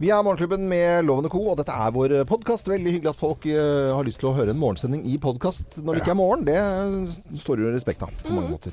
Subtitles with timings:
[0.00, 2.68] Vi er Morgenklubben med Lovende Co, og dette er vår podkast.
[2.70, 5.98] Veldig hyggelig at folk eh, har lyst til å høre en morgensending i podkast når
[5.98, 6.46] det ikke er morgen.
[6.48, 8.72] Det står jo respekt av på mange måter.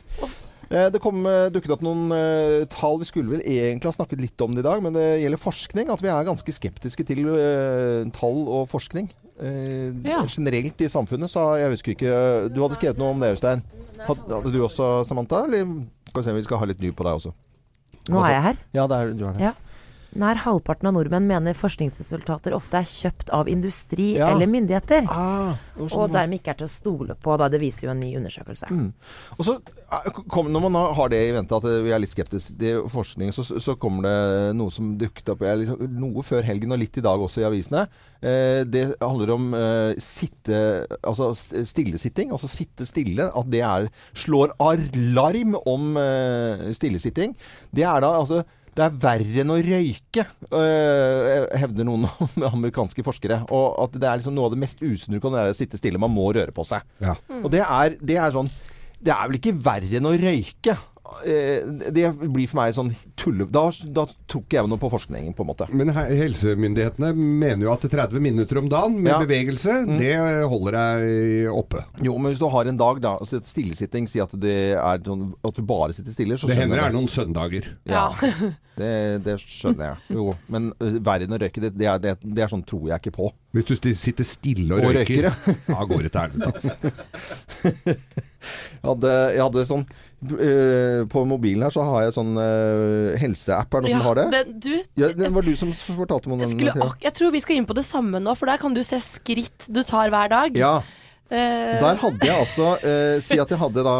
[0.69, 3.01] Eh, Det kom, eh, dukket opp noen eh, tall.
[3.03, 5.91] Vi skulle vel egentlig ha snakket litt om det i dag, men det gjelder forskning.
[5.91, 9.11] At vi er ganske skeptiske til eh, tall og forskning.
[9.43, 10.23] Eh, Ja.
[10.31, 12.15] Generelt i samfunnet, så jeg husker ikke
[12.55, 13.65] Du hadde skrevet noe om det, Øystein.
[14.07, 15.43] Had- Hadde du også, Samantha?
[15.43, 15.67] Eller
[16.07, 17.35] skal vi se om vi skal ha litt ny på deg også?
[18.07, 18.59] Nå er jeg her.
[18.79, 19.41] Ja, det er, du er det.
[19.49, 19.55] Ja.
[20.17, 24.31] Nær halvparten av nordmenn mener forskningsresultater ofte er kjøpt av industri Ja.
[24.33, 25.05] eller myndigheter.
[25.13, 26.07] Ah, Og var.
[26.07, 27.37] dermed ikke er til å stole på.
[27.37, 27.47] Da.
[27.53, 28.65] Det viser jo en ny undersøkelse.
[29.37, 32.09] Og så eh, kom, Når man har det i vente at eh, vi er litt
[32.15, 36.71] skeptiske til forskning, så, så kommer det noe som dukket opp liksom, noe før helgen
[36.73, 37.85] og litt i dag også i avisene.
[38.21, 42.31] Eh, det handler om eh, sitte, altså stillesitting.
[42.33, 43.29] Altså sitte stille.
[43.37, 47.35] At det er, slår alarm om eh, stillesitting.
[47.69, 48.41] Det er da altså
[48.77, 50.23] det er verre enn å røyke,
[50.53, 52.05] øh, hevder noen
[52.51, 53.41] amerikanske forskere.
[53.53, 55.79] Og at det er liksom noe av det mest usunne du kan gjøre, å sitte
[55.79, 56.01] stille.
[56.01, 56.85] Man må røre på seg.
[57.01, 57.17] Ja.
[57.41, 58.51] Og det er, det er sånn
[58.97, 60.77] Det er vel ikke verre enn å røyke.
[61.25, 61.63] Eh,
[61.93, 63.47] Det blir for meg sånn tulle...
[63.51, 63.63] Da,
[63.95, 65.67] da tror ikke jeg noe på forskningen, på en måte.
[65.71, 69.19] Men helsemyndighetene mener jo at 30 minutter om dagen med Ja.
[69.23, 70.13] bevegelse, det
[70.51, 71.83] holder deg oppe.
[72.03, 75.29] Jo, men hvis du har en dag, da altså Stillesitting, si at det er sånn
[75.45, 77.69] at du bare sitter stille, så Det skjønner hender det er noen søndager.
[77.87, 78.05] Ja,
[78.79, 78.91] det,
[79.25, 80.17] det skjønner jeg.
[80.19, 82.89] Jo, men verden verre enn å røyke, det, det, er, det, det er sånn tror
[82.91, 83.31] jeg ikke på.
[83.57, 87.95] Hvis du sitter stille og, Og røyker, røyker, da går det til helvete.
[88.47, 89.81] Jeg hadde, jeg hadde sånn
[90.17, 93.69] På mobilen her så har jeg sånn øh, helseapp.
[93.69, 94.27] Er det noen som har det?
[94.33, 96.93] det, du, Ja, det var du som fortalte om jeg, den.
[97.03, 99.69] jeg tror vi skal inn på det samme nå, for der kan du se skritt
[99.69, 100.57] du tar hver dag.
[100.57, 100.79] Ja,
[101.27, 103.95] Eh, der hadde jeg altså øh, Si at jeg hadde da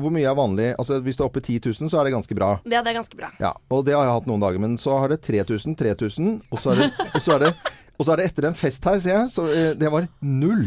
[0.00, 0.70] Hvor mye er vanlig?
[0.80, 2.54] Altså Hvis du er oppe i 10 000, så er det ganske bra.
[2.64, 3.28] Ja, det er ganske bra.
[3.36, 4.62] Ja, og det har jeg hatt noen dager.
[4.62, 7.50] Men så har det 3000, 3000, og så er det, og så er det,
[7.96, 10.66] og så er det etter en fest her, ser jeg, så eh, det var null.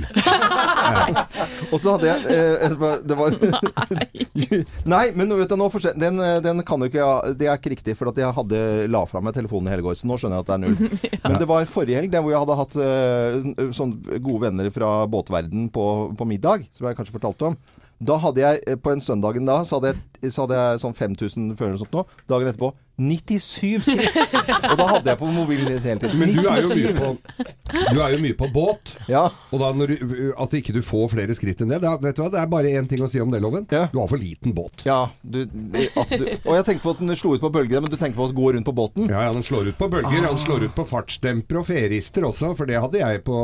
[1.73, 5.69] og så hadde jeg eh, det var, det Nei, men vet du, nå
[5.99, 9.03] den, eh, den kan jo ikke Det er ikke riktig, for at jeg hadde la
[9.09, 10.77] fra meg telefonen i hele går, så nå skjønner jeg at det er null.
[11.29, 12.79] Men det var forrige helg, der hvor jeg hadde hatt
[13.77, 15.85] sånne gode venner fra båtverden på,
[16.17, 17.59] på middag, som jeg kanskje fortalte om.
[17.99, 20.95] Da hadde jeg, eh, på en søndagen da, så hadde jeg, så hadde jeg sånn
[20.95, 22.05] 5000 følgere og sånt nå.
[22.31, 24.17] Dagen etterpå 97 skritt!
[24.71, 26.19] og da hadde jeg på mobilen litt hele tiden.
[26.19, 27.11] Men du er jo mye på,
[27.71, 28.93] du er jo mye på båt.
[29.11, 29.25] Ja.
[29.53, 32.23] Og da når du, at ikke du får flere skritt enn det, da, vet du
[32.23, 33.67] hva, det er bare én ting å si om det, Loven.
[33.71, 33.85] Ja.
[33.93, 34.83] Du har for liten båt.
[34.87, 37.99] Ja, du, du, og jeg tenkte på at den slo ut på bølgene, men du
[37.99, 39.07] tenker på at den går rundt på båten?
[39.11, 40.27] Ja, ja, den slår ut på bølger.
[40.27, 43.39] Han slår ut på fartsdempere og ferister også, for det hadde jeg på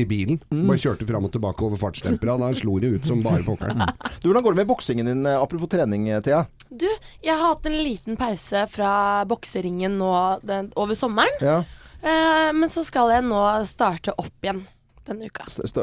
[0.00, 0.40] i bilen.
[0.50, 2.38] Bare kjørte fram og tilbake over fartsdempera.
[2.40, 3.84] Da slo det ut som bare pokkeren.
[4.22, 6.44] Du, Hvordan går det med boksingen din, eh, apropos trening, Thea?
[6.70, 6.88] Du,
[7.22, 8.92] jeg har hatt en liten pause fra
[9.28, 10.12] bokseringen nå
[10.46, 11.42] den, over sommeren.
[11.44, 11.62] Ja,
[12.04, 14.60] Eh, men så skal jeg nå starte opp igjen
[15.08, 15.46] denne uka.
[15.50, 15.78] st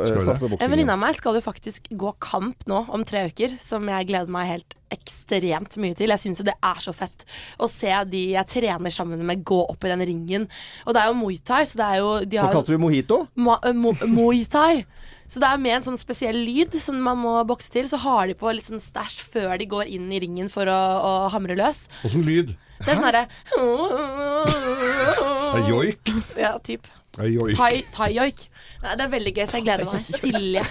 [0.60, 4.10] En venninne av meg skal jo faktisk gå kamp nå om tre uker, som jeg
[4.10, 6.12] gleder meg helt ekstremt mye til.
[6.12, 7.24] Jeg syns jo det er så fett
[7.62, 10.50] å se de jeg trener sammen med, gå opp i den ringen.
[10.86, 12.82] Og det er jo Muay Thai, så det er jo de har Hva kalte du
[12.82, 13.22] mojito?
[13.40, 14.84] Ma uh, mo Muay Thai.
[15.32, 17.88] Så det er med en sånn spesiell lyd som man må bokse til.
[17.88, 20.80] Så har de på litt sånn stæsj før de går inn i ringen for å,
[21.08, 21.86] å hamre løs.
[22.04, 22.52] Åssen lyd?
[22.82, 23.24] Det er sånn herre
[25.56, 26.12] er joik.
[26.36, 26.84] Ja, typ.
[27.16, 27.56] Det joik.
[27.56, 28.51] Thai- Thai-joik.
[28.82, 30.02] Nei, det er veldig gøy, så jeg gleder meg.
[30.22, 30.62] Silje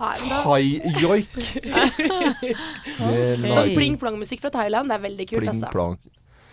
[0.00, 1.28] Thai-joik.
[3.00, 4.90] Sånn pling-plong-musikk fra Thailand.
[4.90, 5.70] Det er veldig kult, Pling altså.
[5.74, 5.96] plong.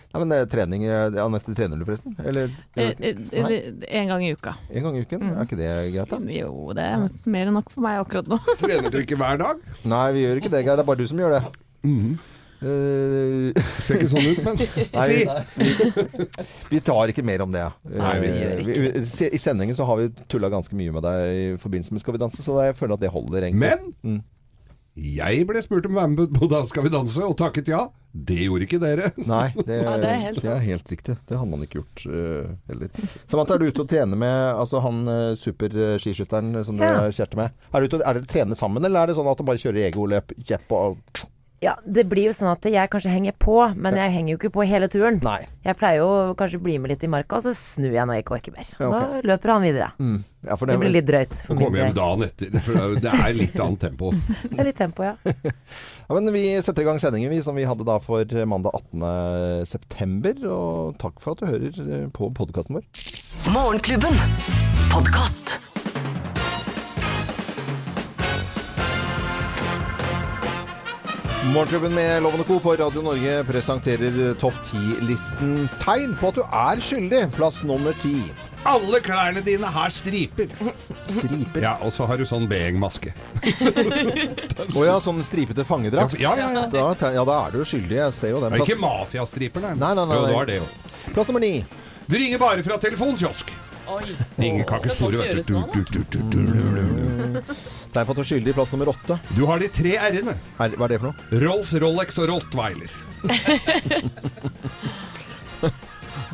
[0.08, 2.14] Nei, men det er trening eh, Anette, trener du forresten?
[2.24, 2.48] Eller
[2.80, 3.66] Eh, eh,
[4.00, 4.54] En gang i uka.
[4.72, 5.26] en gang i uken?
[5.34, 6.20] Er ikke det greit, da?
[6.32, 8.38] Jo, det er mer enn nok for meg akkurat nå.
[8.62, 9.60] Trener du ikke hver dag?
[9.84, 10.80] Nei, vi gjør ikke det, Geir.
[10.80, 11.44] Det er bare du som gjør det.
[12.58, 14.56] Eh, Ser ikke sånn ut, men
[14.94, 15.18] Nei, Si!
[15.58, 16.28] vi,
[16.72, 17.66] vi tar ikke mer om det.
[17.94, 21.94] Nei, vi Eh, I sendingen så har vi tulla ganske mye med deg i forbindelse
[21.96, 23.62] med Skal vi danse, så jeg føler at det holder, egentlig.
[23.78, 24.24] Men Mm.
[24.98, 27.88] jeg ble spurt om å være med på Da skal vi danse, og takket ja.
[28.18, 29.12] Det gjorde ikke dere.
[29.30, 31.18] Nei, det, Ja, det er helt det er helt riktig.
[31.30, 32.90] Det hadde man ikke gjort uh, heller.
[33.30, 36.96] Samantha, er du ute og trener med altså han uh, superskiskytteren som Ja.
[37.06, 37.52] du kjæreste med?
[37.74, 39.62] Er, du ute, og- er dere trener sammen, eller er det sånn at du bare
[39.62, 40.98] kjører egoløp Jepp og-
[41.58, 44.52] Ja, det blir jo sånn at jeg kanskje henger på, men jeg henger jo ikke
[44.54, 45.18] på hele turen.
[45.26, 45.40] Nei.
[45.66, 48.20] Jeg pleier jo kanskje å bli med litt i marka, og så snur jeg når
[48.20, 48.68] jeg ikke orker mer.
[48.76, 49.08] Ja, okay.
[49.24, 49.88] Da løper han videre.
[49.98, 50.20] Mm.
[50.46, 52.60] Ja, for Det det, blir litt drøyt for min komme hjem dagen etter.
[52.62, 54.14] For det er litt annet tempo.
[54.14, 55.16] Det er litt tempo, ja.
[55.34, 59.66] ja, men vi setter i gang sendingen vi, som vi hadde da for mandag 18.
[59.74, 60.44] september.
[60.54, 62.86] Og takk for at du hører eh, på podkasten vår.
[63.50, 64.22] Morgenklubben.
[64.94, 65.58] Podkast.
[71.54, 72.60] Morgenklubben med Lovende Co.
[72.60, 77.22] på Radio Norge presenterer topp ti-listen tegn på at du er skyldig.
[77.36, 78.20] Plass nummer ti.
[78.68, 80.50] Alle klærne dine har striper.
[81.08, 81.62] Striper.
[81.64, 83.14] Ja, og så har du sånn Beheng-maske.
[83.48, 86.18] Å ja, sånn stripete fangedrakt.
[86.20, 86.66] Ja, ja, ja.
[86.74, 87.96] Da, ja, da er du skyldig.
[88.02, 88.52] Jeg ser jo den.
[88.52, 89.76] Det er Plass, ikke mafiastriper, nei.
[89.80, 90.68] Nei, nei, nei, Jo, det var det jo.
[91.16, 91.54] plass nummer ni.
[92.08, 93.54] Du ringer bare fra telefonkiosk.
[93.88, 95.54] Ikke spore, vet du.
[97.94, 98.52] Tegn på at du er skyldig.
[98.58, 99.16] Plass nummer åtte.
[99.38, 100.34] Du har de tre r-ene.
[100.58, 101.18] Hva er det for noe?
[101.46, 102.90] Rolls, Rolex og Rottweiler.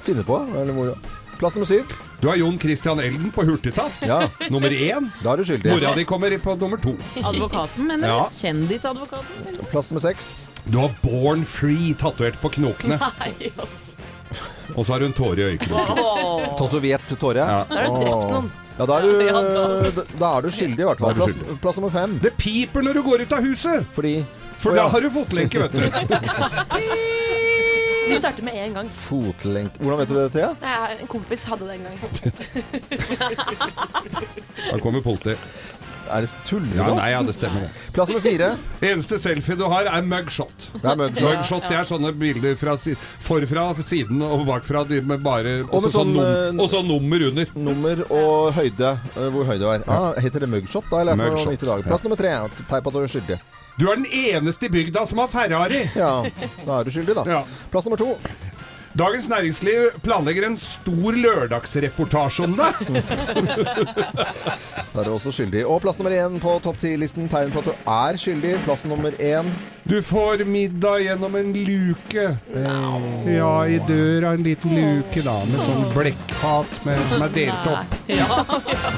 [0.04, 0.36] Finne på?
[0.60, 0.94] Eller moro.
[1.40, 1.86] Plass nummer syv.
[2.24, 4.04] Du har Jon Christian Elden på hurtigtast.
[4.08, 4.22] Ja,
[4.52, 5.10] Nummer én.
[5.24, 5.72] da er du skyldig.
[5.74, 6.94] Mora di kommer på nummer to.
[7.20, 8.14] Advokaten, mener du?
[8.14, 8.30] Ja.
[8.40, 9.58] Kjendisadvokaten?
[9.72, 10.30] Plass nummer seks.
[10.64, 12.96] Du har Born Free tatovert på knokene.
[14.76, 16.56] Og så har hun tårer tåre i øyekroken.
[16.60, 17.44] Tatovert tåre.
[17.46, 17.64] Ja.
[17.70, 18.52] Da har du drept noen.
[18.74, 19.10] Ja, da er du,
[20.18, 21.14] da- er du skyldig, i hvert fall.
[21.20, 22.16] Plass, plass nummer fem.
[22.24, 23.86] Det piper når du går ut av huset!
[23.94, 24.16] Fordi
[24.58, 24.84] For Å, ja.
[24.84, 25.80] da har du fotlenke, vet du.
[28.04, 28.90] Vi starter med en gang.
[28.92, 30.50] Fotlenke Hvordan vet du det, Thea?
[30.62, 31.98] Ja, En kompis hadde det en gang.
[34.72, 35.40] Da kommer politiet.
[36.12, 36.66] Er det tull?
[36.76, 37.70] Ja, nei, ja, det stemmer det.
[37.96, 38.50] Plass nummer fire.
[38.90, 40.68] Eneste selfie du har, er mugshot.
[40.74, 41.24] Det er mugshot.
[41.38, 45.80] Mugshot det er sånne bilder fra si forfra, siden og bakfra de med bare Og
[45.80, 47.56] med så sånn, num eh, og så nummer under.
[47.56, 48.94] Nummer og høyde.
[49.16, 49.88] eh, Hvor høy du er.
[49.88, 50.90] Ah, heter det mugshot?
[50.92, 51.84] Da Eller Mugshot, nytt i dag.
[51.88, 52.36] Plass nummer tre.
[52.68, 53.40] Teip at du er skyldig.
[53.80, 55.80] Du er den eneste i bygda som har Ferrari.
[55.98, 56.12] Ja,
[56.68, 57.24] da er du skyldig, da.
[57.26, 57.40] Ja.
[57.74, 58.12] Plass nummer to.
[58.94, 62.74] Dagens Næringsliv planlegger en stor lørdagsreportasje om deg.
[64.94, 65.64] Da er du også skyldig.
[65.66, 67.26] Og plass nummer én på topp ti-listen.
[67.32, 68.52] Tegn på at du er skyldig.
[68.62, 69.48] Plass nummer én.
[69.90, 72.26] Du får middag gjennom en luke.
[72.54, 76.78] Ja, i døra en liten luke, da, med sånn blekkfat
[77.10, 77.98] som er delt opp.
[78.08, 78.28] Ja,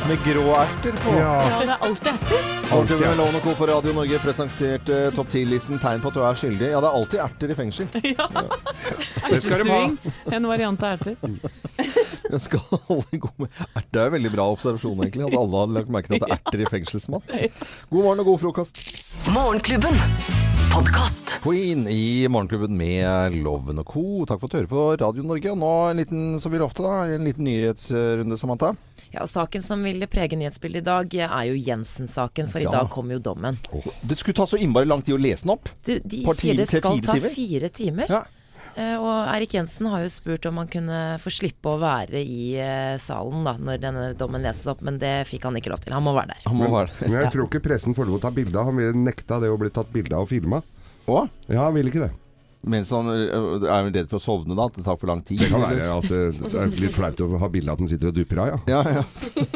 [0.10, 1.16] Med grå erter på.
[1.16, 1.32] Ja.
[1.48, 2.52] ja, det er alltid erter.
[2.76, 3.56] Alltid med Lovende Co.
[3.58, 5.80] på Radio Norge presenterte topp ti-listen.
[5.82, 6.74] Tegn på at du er skyldig.
[6.76, 7.90] Ja, det er alltid erter i fengsel.
[9.26, 9.85] Det skal de ha.
[9.86, 10.34] Ertestuing.
[10.36, 11.16] En variant av erter.
[12.36, 15.28] Jeg skal holde god med Erter er veldig bra observasjon, egentlig.
[15.30, 17.36] At alle hadde lagt merke til at det er erter i fengselsmat.
[17.92, 18.82] God morgen og god frokost.
[19.36, 20.02] Morgenklubben.
[20.74, 21.38] Podcast.
[21.44, 24.02] Queen i Morgenklubben med Loven og Co.
[24.28, 25.54] Takk for at du hører på Radio Norge.
[25.54, 28.74] Og nå en liten, som vi lovte, da, en liten nyhetsrunde, Samantha.
[29.14, 32.70] Ja, og Saken som vil prege nyhetsbildet i dag, er jo Jensen-saken, for Ja.
[32.74, 33.60] i dag kommer jo dommen.
[34.04, 35.70] Det skulle ta så innmari lang tid å lese den opp.
[35.86, 38.12] Du, de Par sier det skal fire ta fire timer.
[38.12, 38.24] Ja.
[38.76, 42.56] Eh, Og Eirik Jensen har jo spurt om han kunne få slippe å være i
[42.60, 45.96] eh, salen da, når denne dommen leses opp, men det fikk han ikke lov til.
[45.96, 46.44] Han må være der.
[46.50, 48.68] Han må være Men jeg tror ikke pressen får lov til å ta bilde av.
[48.72, 50.62] Han ville nekta det å bli tatt bilde av og filma.
[51.08, 52.14] Ja, han vil ikke det.
[52.66, 54.68] Mens han øh, er redd for å sovne, da?
[54.68, 55.44] At det tar for lang tid?
[55.44, 58.12] Det kan være at det er litt flaut å ha bilde av at den sitter
[58.12, 58.60] og dupper av, ja.
[58.76, 59.04] Ja, ja.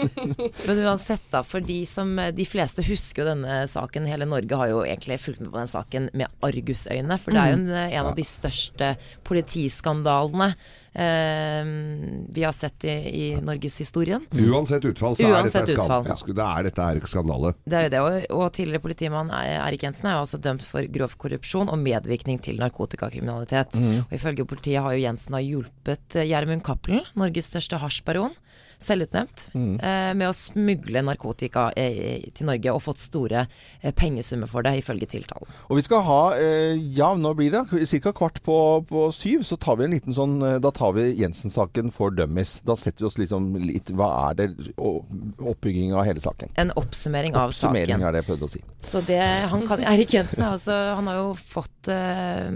[0.67, 4.07] Men uansett, da, for de som De fleste husker jo denne saken.
[4.09, 7.17] Hele Norge har jo egentlig fulgt med på den saken med argusøyne.
[7.21, 8.94] For det er jo en, en av de største
[9.27, 10.53] politiskandalene
[10.94, 14.25] vi har sett i, i norgeshistorien.
[14.33, 16.06] Uansett utfall, så Uansett er dette, utfall.
[16.18, 16.36] skandale.
[16.39, 17.53] det er dette her skandale.
[17.63, 20.89] Det er jo det, og, og tidligere politimann Erik Jensen er jo også dømt for
[20.89, 23.77] grov korrupsjon og medvirkning til narkotikakriminalitet.
[23.80, 28.35] Og ifølge politiet har jo Jensen da hjulpet eh, Gjermund Cappelen, Norges største hasjbaron,
[28.79, 33.41] selvutnevnt, eh, med å smugle narkotika eh, til Norge og fått store
[33.81, 35.49] eh, pengesummer for det, ifølge tiltalen.
[35.67, 37.65] Og vi skal ha, eh, ja, nå blir det
[37.99, 38.13] ca.
[38.15, 38.55] kvart på,
[38.87, 42.61] på syv, så tar vi en liten sånn eh, Da tar vi Jensen-saken for dummies.
[42.63, 44.49] Da setter vi oss liksom litt Hva er det?
[44.80, 45.04] Og
[45.44, 46.56] oppbygging av hele saken.
[46.61, 48.07] En oppsummering av Oppsummering saken.
[48.07, 48.63] er det jeg prøvde å si.
[48.80, 52.47] Så det han kan Erik Jensen er altså, han har jo fått eh,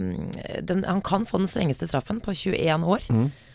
[0.63, 3.12] den, Han kan få den strengeste straffen på 21 år.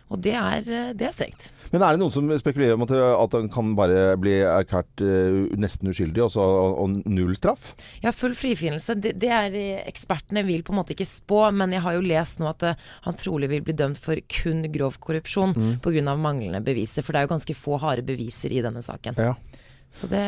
[0.09, 1.49] Og det er, eh, det er strengt.
[1.73, 5.51] Men er det noen som spekulerer om at, at han kan bare bli erklært uh,
[5.61, 7.75] nesten uskyldig, og og null straff?
[8.01, 11.77] Ja, full frifinnelse, det, det er eh, ekspertene vil på en måte ikke spå, men
[11.77, 14.97] jeg har jo lest nå at uh, han trolig vil bli dømt for kun grov
[15.03, 15.79] korrupsjon Mm.
[15.83, 16.17] pga.
[16.17, 17.03] manglende beviser.
[17.03, 19.17] For det er jo ganske få harde beviser i denne saken.
[19.19, 19.35] Ja.
[19.91, 20.23] Så det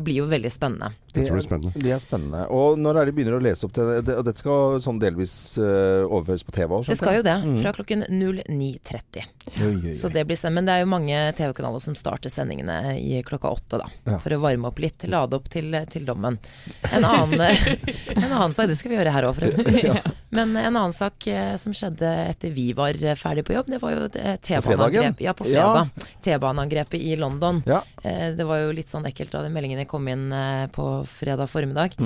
[0.00, 0.94] blir jo veldig spennende.
[1.12, 1.72] Det er spennende.
[1.76, 2.46] Det er spennende.
[2.48, 5.00] Og når er det de begynner å lese opp til det og dette skal sånn
[5.02, 9.92] delvis uh, overføres på TV Også, Det skal jo det, fra klokken 09.30.
[9.98, 10.62] Så det blir spennende.
[10.62, 13.90] Men det er jo mange TV-kanaler som starter sendingene i klokka åtte, da.
[14.08, 14.18] Ja.
[14.24, 16.40] For å varme opp litt, lade opp til, til dommen.
[16.88, 17.44] En annen,
[18.16, 20.12] en annen sak, det skal vi gjøre her òg, forresten.
[20.32, 23.80] Men en annen sak eh, som skjedde etter vi var eh, ferdig på jobb, det
[23.82, 24.38] var jo eh.
[24.40, 25.84] T-baneangrepet Ja, på Ja.
[26.24, 27.60] T-baneangrepet i London.
[27.68, 27.82] Ja.
[28.02, 30.32] Det var jo litt sånn ekkelt da de meldingene kom inn
[30.72, 31.98] på fredag formiddag.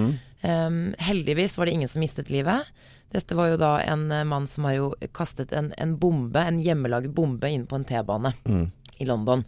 [0.43, 2.67] Um, heldigvis var det ingen som mistet livet.
[3.15, 7.15] Dette var jo da en mann som har jo kastet en, en bombe, en hjemmelagd
[7.15, 8.35] bombe, inn på en T-bane.
[8.99, 9.45] i London.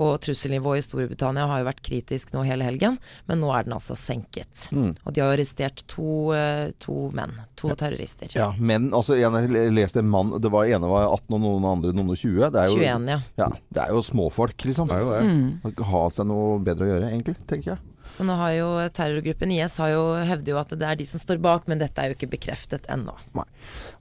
[0.00, 2.96] Og trusselnivået i Storbritannia har jo vært kritisk nå hele helgen,
[3.28, 4.68] men nå er den altså senket.
[4.72, 4.94] Mm.
[5.04, 8.32] Og de har arrestert to, eh, to menn, to terrorister.
[8.36, 8.90] Ja, menn.
[8.96, 12.18] altså, jeg leste en mann Det var ene var 18 og noen andre noen og
[12.18, 12.48] 20.
[12.54, 13.20] Det er jo, 21, ja.
[13.44, 13.50] ja.
[13.68, 14.88] Det er jo småfolk, liksom.
[14.88, 15.88] Det er jo det.
[15.92, 17.91] Ha seg noe bedre å gjøre, egentlig, tenker jeg.
[18.04, 21.20] Så nå har jo terrorgruppen IS har jo, hevder jo at det er de som
[21.22, 23.14] står bak, men dette er jo ikke bekreftet ennå.
[23.36, 23.44] Nei.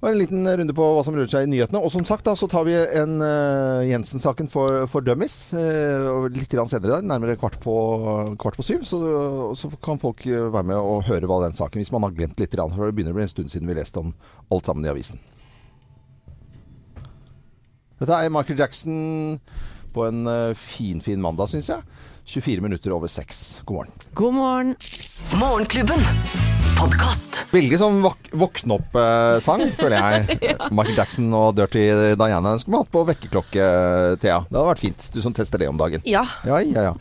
[0.02, 1.82] Og en liten runde på hva som rører seg i nyhetene.
[1.86, 6.50] Og som sagt, da, så tar vi en uh, Jensen-saken for, for dummies uh, litt
[6.50, 7.76] senere i dag, nærmere kvart på,
[8.42, 8.88] kvart på syv.
[8.90, 9.02] Så,
[9.60, 12.40] så kan folk eh, være med og høre hva den saken Hvis man har glemt
[12.42, 14.16] litt, for det begynner å bli en stund siden vi leste om
[14.52, 15.22] alt sammen i avisen.
[18.02, 19.38] Dette er Michael Jackson
[19.94, 21.86] på en uh, fin, fin mandag, syns jeg.
[22.26, 23.62] 24 minutter over seks.
[23.66, 23.94] God morgen.
[24.14, 24.76] God morgen.
[25.40, 26.00] Morgenklubben.
[26.78, 27.31] Podkast.
[27.52, 30.40] Veldig sånn våk våkne opp-sang, føler jeg.
[30.72, 31.84] Michael Jackson og Dirty
[32.16, 32.54] Diana.
[32.54, 33.66] Den skulle vi hatt på vekkerklokke,
[34.24, 34.38] Thea.
[34.48, 35.08] Det hadde vært fint.
[35.16, 36.04] Du som tester det om dagen.
[36.08, 36.24] Ja.
[36.48, 36.94] Ja, ja, ja.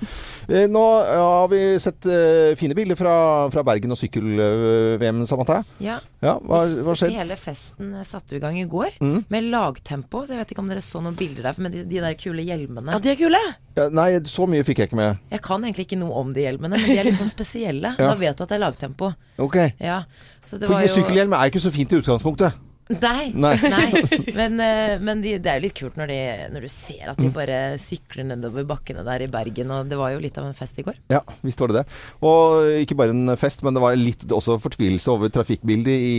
[0.51, 3.15] Eh, Nå har vi sett eh, fine bilder fra,
[3.55, 5.61] fra Bergen og sykkel-VM, Samantha.
[5.83, 6.01] Ja.
[6.21, 7.17] Ja, hva hva skjedde?
[7.17, 9.23] Hele festen eh, satte jo i gang i går, Mm.
[9.33, 10.25] med lagtempo.
[10.27, 12.43] Så jeg vet ikke om dere så noen bilder der, med de, de der kule
[12.45, 12.93] hjelmene.
[12.93, 13.41] ja, de er kule.
[13.79, 15.21] Ja, nei, så mye fikk jeg ikke med.
[15.31, 17.95] Jeg kan egentlig ikke noe om de hjelmene, men de er litt sånn spesielle.
[17.97, 18.11] Ja.
[18.11, 19.13] Da vet du at det er lagtempo.
[19.41, 19.57] Ok.
[19.81, 20.03] Ja,
[20.51, 22.53] det jo sykkelhjelm er ikke så fint i utgangspunktet.
[22.91, 23.31] Nei.
[23.35, 23.55] Nei.
[23.71, 24.03] nei.
[24.41, 26.19] Men, eh, men de, det er jo litt kult når, de,
[26.55, 27.27] når du ser at Mm.
[27.27, 29.71] de bare sykler nedover bakkene der i Bergen.
[29.75, 30.97] Og det var jo litt av en fest i går.
[31.13, 31.99] Ja, visst var det det.
[32.25, 36.15] Og ikke bare en fest, men det var litt også fortvilelse over trafikkbildet i,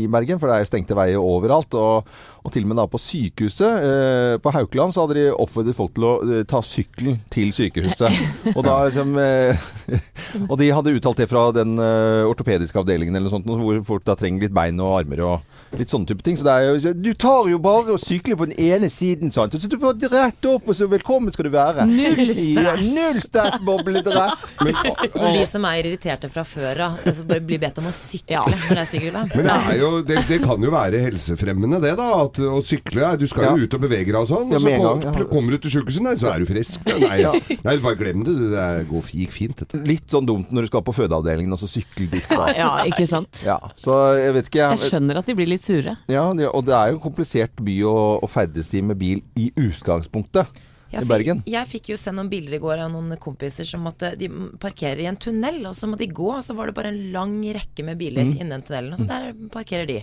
[0.00, 0.40] i Bergen.
[0.40, 1.76] For det er jo stengte veier overalt.
[1.76, 2.08] Og,
[2.40, 5.92] og til og med da på sykehuset eh, på Haukeland så hadde de oppfordret folk
[5.98, 8.22] til å eh, ta sykkelen til sykehuset.
[8.56, 9.68] og da liksom eh,
[10.50, 14.06] Og de hadde uttalt det fra den eh, ortopediske avdelingen eller noe sånt, hvor folk
[14.08, 16.36] da trenger litt bein og armer og litt sånne type ting.
[16.40, 19.52] Så det er jo Du tar jo bare og sykler på den ene siden, sant.
[19.60, 21.86] Så du får rett opp, og så velkommen skal du være.
[21.86, 24.46] Null Ja, null stress, bobledress.
[24.56, 28.40] Så de som er irriterte fra før av, altså bare blir bedt om å sykle
[28.46, 29.30] når det er sykkel-VM.
[29.36, 32.08] Men det, er jo, det, det kan jo være helsefremmende, det da.
[32.24, 33.12] At, å sykle.
[33.20, 33.64] Du skal jo Ja.
[33.66, 34.50] ut og bevege deg og sånn.
[34.52, 35.24] Ja, Og så gang, ja.
[35.30, 36.80] kommer du til sykehuset, nei, så er du frisk.
[36.86, 37.32] Ja, Nei, Ja.
[37.64, 38.34] nei, bare glem det.
[38.52, 39.80] Det går- gikk fint, dette.
[39.86, 42.28] Litt sånn dumt når du skal på fødeavdelingen og så sykle dit.
[42.30, 42.46] Da.
[42.56, 43.42] Ja, ikke sant.
[43.44, 45.89] Ja, så jeg vet ikke Jeg jeg, skjønner at de blir litt sure.
[46.10, 50.60] Ja, Og det er jo komplisert by å, å ferdes i med bil i utgangspunktet.
[50.90, 51.42] Jeg I Bergen.
[51.46, 54.26] Jeg fikk jo se noen bilder i går av noen kompiser som måtte De
[54.58, 57.12] parkerer i en tunnel, og så må de gå, og så var det bare en
[57.14, 58.32] lang rekke med biler Mm.
[58.34, 58.92] innen den tunnelen.
[58.96, 60.00] Og så der parkerer de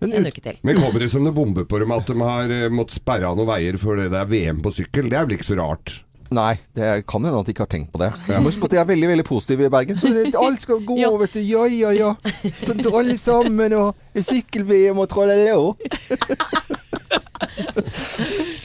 [0.00, 0.56] Men en uke til.
[0.62, 3.36] Men kommer det som det bomber på dem at de har eh, måttet sperre av
[3.36, 5.10] noen veier fordi det er VM på sykkel?
[5.10, 6.04] Det er vel ikke så rart?
[6.30, 8.12] Nei, det kan hende at de ikke har tenkt på det.
[8.30, 9.98] Jeg Husk at de er veldig veldig positiv i Bergen.
[9.98, 11.10] Så det, alt skal gå, Ja.
[11.18, 11.40] vet du.
[11.42, 12.12] Ja, ja, ja.
[12.62, 15.74] Så alle sammen og sykkel-VM og tralala.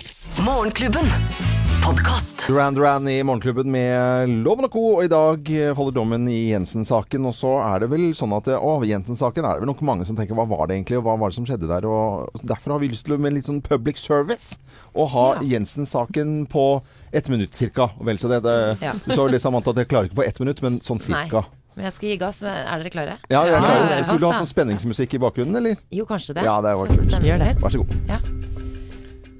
[0.40, 1.06] Morgenklubben.
[1.86, 2.48] Podkast.
[2.48, 4.82] Duran Duran i Morgenklubben med Loven og Co.
[4.98, 7.26] Og i dag faller dommen i Jensen-saken.
[7.30, 10.18] Og så er det vel sånn at Å, Jensen-saken er det vel nok mange som
[10.18, 11.88] tenker hva var det egentlig, og hva var det som skjedde der?
[11.90, 14.58] Og derfor har vi lyst til med litt sånn public service
[14.94, 15.46] å ha Ja.
[15.56, 16.66] Jensen-saken på
[17.14, 17.90] ett minutt cirka.
[18.02, 18.42] Vel så det.
[18.44, 18.94] det Ja.
[19.06, 21.30] Du sa jo litt Samantha at jeg klarer ikke på ett minutt, men sånn Nei.
[21.30, 21.46] cirka.
[21.76, 22.42] Men jeg skal gi gass.
[22.42, 23.18] men Er dere klare?
[23.30, 23.88] Ja, jeg er klare.
[23.88, 23.98] klar.
[24.00, 25.76] er Skulle du ha sånn spenningsmusikk i bakgrunnen, eller?
[25.92, 26.44] Jo, kanskje det.
[26.44, 27.62] Ja, det var jo kult.
[27.62, 27.96] Vær så god.
[28.08, 28.20] Ja.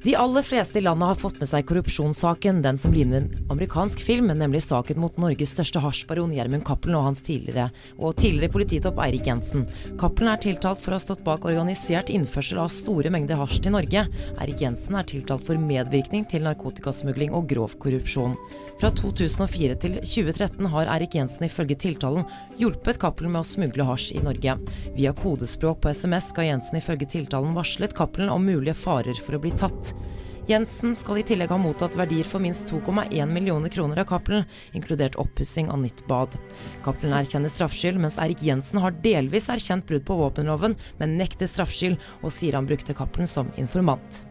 [0.06, 4.04] De aller fleste i landet har fått med seg korrupsjonssaken, den som ligner en amerikansk
[4.06, 9.02] film, nemlig saken mot Norges største hasjbaron Gjermund Cappelen og hans tidligere, og tidligere polititopp
[9.02, 9.64] Eirik Jensen.
[9.98, 13.74] Cappelen er tiltalt for å ha stått bak organisert innførsel av store mengder hasj til
[13.74, 14.06] Norge.
[14.36, 18.38] Eirik Jensen er tiltalt for medvirkning til narkotikasmugling og grov korrupsjon.
[18.76, 22.26] Fra 2004 til 2013 har Erik Jensen ifølge tiltalen
[22.60, 24.58] hjulpet Cappelen med å smugle hasj i Norge.
[24.98, 29.42] Via kodespråk på SMS skal Jensen ifølge tiltalen varslet Cappelen om mulige farer for å
[29.46, 29.94] bli tatt.
[30.46, 34.46] Jensen skal i tillegg ha mottatt verdier for minst 2,1 millioner kroner av Cappelen,
[34.78, 36.36] inkludert oppussing av nytt bad.
[36.86, 41.98] Cappelen erkjenner straffskyld, mens Erik Jensen har delvis erkjent brudd på våpenloven, men nekter straffskyld
[42.22, 44.25] og sier han brukte Cappelen som informant.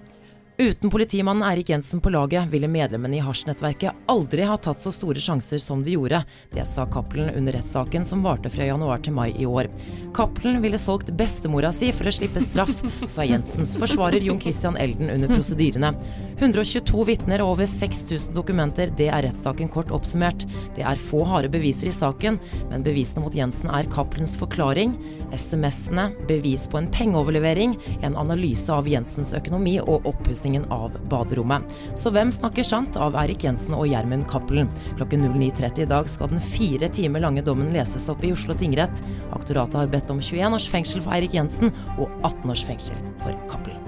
[0.58, 5.18] Uten politimannen Eirik Jensen på laget ville medlemmene i hasjnettverket aldri ha tatt så store
[5.18, 6.20] sjanser som de gjorde.
[6.52, 9.66] Det sa Cappelen under rettssaken som varte fra januar til mai i år.
[10.14, 12.70] Cappelen ville solgt bestemora si for å slippe straff,
[13.10, 15.90] sa Jensens forsvarer Jon Christian Elden under prosedyrene.
[16.38, 20.46] 122 vitner og over 6000 dokumenter, det er rettssaken kort oppsummert.
[20.76, 22.38] Det er få harde beviser i saken,
[22.70, 24.96] men bevisene mot Jensen er Cappelens forklaring,
[25.34, 31.70] SMS-ene, bevis på en pengeoverlevering, en analyse av Jensens økonomi og oppussingen av baderommet.
[31.98, 34.70] Så hvem snakker sant av Eirik Jensen og Gjermund Cappelen?
[34.98, 39.04] Klokken 09.30 i dag skal den fire timer lange dommen leses opp i Oslo tingrett.
[39.36, 43.34] Aktoratet har bedt om 21 års fengsel for Eirik Jensen og 18 års fengsel for
[43.50, 43.83] Cappelen.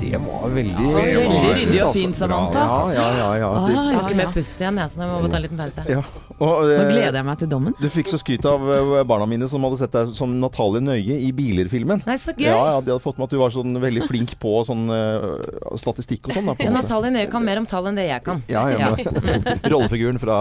[0.00, 1.92] Det var veldig Veldig ryddig og altså.
[1.94, 2.64] fint, Samantha.
[2.64, 3.28] Ja, ja, ja.
[3.42, 3.50] ja.
[3.50, 5.60] Ah, Det, Jeg har ikke mer pust igjen, jeg, så jeg må ta en liten
[5.60, 5.84] pause.
[5.88, 6.02] ja.
[6.42, 7.74] Og, Nå eh, gleder jeg meg til dommen.
[7.78, 11.18] Du fikk så skryt av eh, barna mine som hadde sett deg som Natalie Nøye
[11.22, 12.02] i Biler-filmen.
[12.08, 12.48] Nei, så gøy!
[12.48, 15.76] Ja, ja, De hadde fått med at du var sånn veldig flink på sånn uh,
[15.78, 16.50] statistikk og sånn.
[16.50, 16.72] da, Ja.
[16.74, 18.42] Natalie Nøye kan mer om tall enn det jeg kan.
[18.50, 20.38] Ja, ja, men, Rollefiguren fra,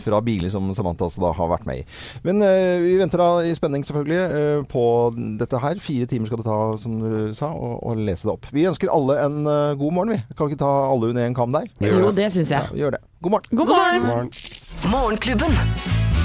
[0.00, 1.86] fra Biler som Samantha altså da har vært med i.
[2.24, 4.86] Men uh, vi venter da i spenning selvfølgelig uh, på
[5.44, 5.82] dette her.
[5.84, 8.48] Fire timer skal det ta, som du sa, og, og lese det opp.
[8.54, 9.42] Vi ønsker alle en
[9.78, 10.22] god morgen, vi.
[10.32, 11.68] Kan vi ikke ta alle under en kam der?
[11.84, 12.78] Jo, det syns Ja, jeg.
[12.78, 13.04] vi gjør det.
[13.20, 13.58] God morgen.
[13.58, 14.30] God morgen!
[14.86, 15.17] Morgen.
[15.18, 15.54] Morgenklubben.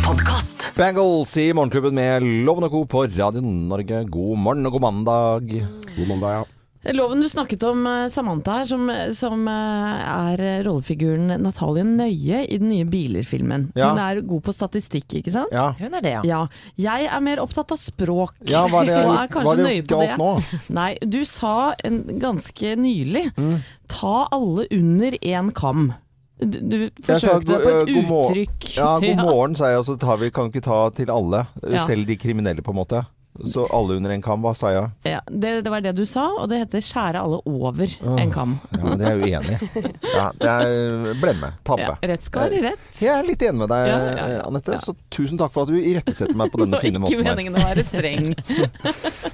[0.05, 0.71] Podcast.
[0.77, 2.81] Bangles i Morgenklubben med Loven og Co.
[2.85, 4.03] på Radio Norge.
[4.05, 5.47] God morgen og god mandag.
[5.95, 6.91] God mandag, ja.
[6.93, 8.85] Loven du snakket om eh, Samantha her, som,
[9.17, 10.03] som eh,
[10.35, 13.71] er rollefiguren Natalie Nøye i den nye Biler-filmen.
[13.73, 13.89] Ja.
[13.95, 15.55] Hun er god på statistikk, ikke sant?
[15.57, 15.71] Ja.
[15.79, 16.21] Hun er det, ja.
[16.29, 16.43] Ja.
[16.85, 18.37] Jeg er mer opptatt av språk.
[18.45, 20.21] Ja, hva er det og er kanskje hva er det nøye på det.
[20.21, 20.29] nå?
[20.81, 23.57] Nei, du sa en, ganske nylig Mm.
[23.89, 25.93] ta alle under én kam.
[26.41, 28.69] Du, forsøkte deg på et eh, god uttrykk.
[28.77, 31.45] Ja, god morgen, sa jeg, og så tar vi, kan ikke ta til alle.
[31.63, 31.85] eh, Ja.
[31.87, 33.03] Selv de kriminelle, på en måte.
[33.49, 34.89] Så alle under en kam, hva sa jeg?
[35.09, 37.89] Ja, det, det var det du sa, og det heter skjære alle over
[38.21, 38.51] en kam.
[38.75, 39.81] Ja, men det er jeg uenig i.
[40.13, 41.49] Ja, det er blemme.
[41.65, 41.87] Tabbe.
[41.87, 42.99] Ja, rett skal være rett.
[43.01, 44.37] Jeg er litt enig med deg, Ja.
[44.45, 44.77] Anette.
[44.85, 47.57] Så tusen takk for at du irettesetter meg på denne fine Ikke var ikke meningen
[47.57, 48.29] å være streng.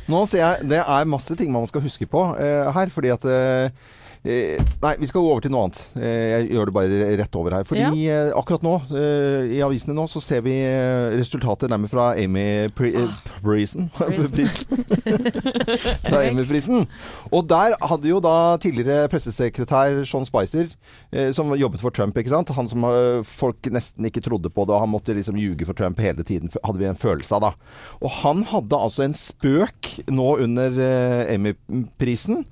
[0.10, 3.27] Nå ser jeg Det er masse ting man skal huske på eh, her, fordi at
[3.27, 3.89] eh,
[4.24, 5.80] eh, Nei, vi skal gå over til noe annet.
[6.00, 7.66] Eh, jeg gjør det bare rett over her.
[7.68, 12.08] Fordi eh, akkurat nå, eh, i avisene nå, så ser vi eh, resultatet nærmere fra
[12.20, 12.46] Amy
[12.76, 13.90] Pri eh, Prisen.
[13.96, 14.60] Prisen.
[16.10, 16.86] fra Amy-prisen.
[17.32, 20.70] Og der hadde jo da tidligere pressesekretær Sean Spicer,
[21.36, 22.52] som jobbet for Trump, ikke sant.
[22.58, 22.86] Han som
[23.28, 26.52] folk nesten ikke trodde på det, og han måtte liksom ljuge for Trump hele tiden,
[26.64, 27.52] hadde vi en følelse av da.
[28.04, 30.80] Og han hadde altså en spøk nå under
[31.34, 32.44] Emmy-prisen.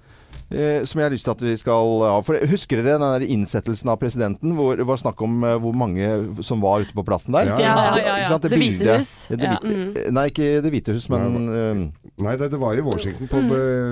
[0.48, 2.12] Eh, som jeg har lyst til at vi skal ha.
[2.24, 4.54] For Husker dere den der innsettelsen av presidenten?
[4.56, 6.08] Hvor det var snakk om eh, hvor mange
[6.46, 7.50] som var ute på plassen der?
[7.52, 8.30] Ja, ja, ja, ja.
[8.32, 8.46] Sant?
[8.48, 9.12] Det Hvite bildet- hus.
[9.28, 9.58] Det Ja.
[9.60, 11.84] hvite- Nei, ikke Det hvite hus, men eh,
[12.24, 13.42] Nei, det, det var i Washington, på,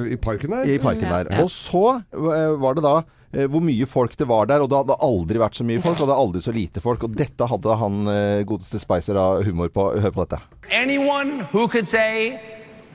[0.07, 0.63] i parken der.
[0.63, 1.27] i parken der.
[1.43, 1.83] Og så
[2.13, 2.95] eh, var det da
[3.35, 5.99] eh, hvor mye folk det var der, og det hadde aldri vært så mye folk,
[5.99, 7.03] og det hadde aldri så lite folk.
[7.03, 9.91] Og dette hadde han eh, godeste Spicer av humor på.
[9.99, 10.39] Hør på dette.
[10.71, 12.39] Anyone who could say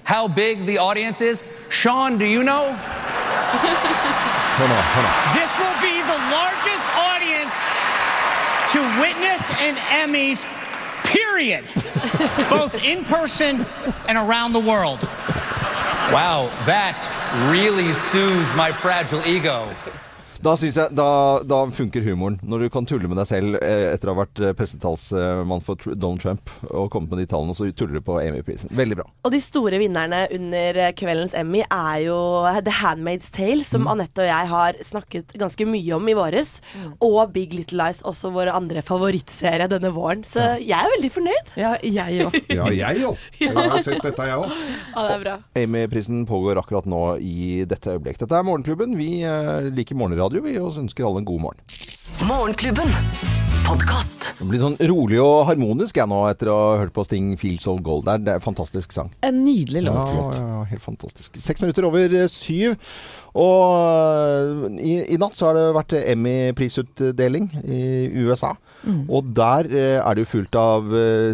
[0.05, 1.45] how big the audience is?
[1.69, 2.73] Sean, do you know?
[3.51, 4.79] Hør nå.
[4.95, 5.11] hør nå.
[5.35, 7.55] This will be the largest audience
[8.73, 10.47] to witness an Emmys,
[11.05, 11.65] period.
[12.51, 13.67] Both in person
[14.09, 15.03] and around the world.
[16.13, 16.99] Wow, that
[17.51, 19.69] really soothes my fragile ego.
[20.41, 21.07] Da synes jeg, da,
[21.45, 22.39] da funker humoren.
[22.41, 25.77] Når du kan tulle med deg selv eh, etter å ha vært eh, pressetalsmann for
[25.93, 28.73] Donald Trump og kommet med de tallene, så tuller du på Amy-prisen.
[28.73, 29.05] Veldig bra.
[29.29, 32.17] Og de store vinnerne under eh, kveldens Emmy er jo
[32.65, 36.55] The Handmaid's Tale, som Anette og jeg har snakket ganske mye om i våres.
[37.05, 40.25] Og Big Little Lies, også vår andre favorittserie denne våren.
[40.25, 41.53] Så jeg er veldig fornøyd.
[41.61, 42.41] Ja, jeg òg.
[42.61, 43.13] Ja, jeg jo.
[43.41, 44.57] Jeg har sett dette, jeg òg.
[44.97, 45.37] Ja, det er bra.
[45.61, 48.19] Amy-prisen pågår akkurat nå i dette øyeblikk.
[48.25, 48.97] Dette er Morgenklubben.
[48.99, 49.21] Vi
[49.77, 51.61] liker morgenradio, vi, og ønsker alle en god morgen.
[52.29, 52.91] Morgenklubben.
[53.67, 54.20] Podkast.
[54.39, 57.67] Det blir sånn rolig og harmonisk jeg nå, etter å ha hørt på Sting 'Feels
[57.69, 58.19] of Gold der.
[58.19, 59.11] Det er en fantastisk sang.
[59.23, 60.15] En nydelig låt.
[60.17, 61.37] Ja, ja, helt fantastisk.
[61.41, 62.77] Seks minutter over eh, syv.
[63.35, 67.81] Og eh, i, i natt så har det vært Emmy-prisutdeling i
[68.25, 68.55] USA.
[69.13, 70.87] Og der eh, er det jo fullt av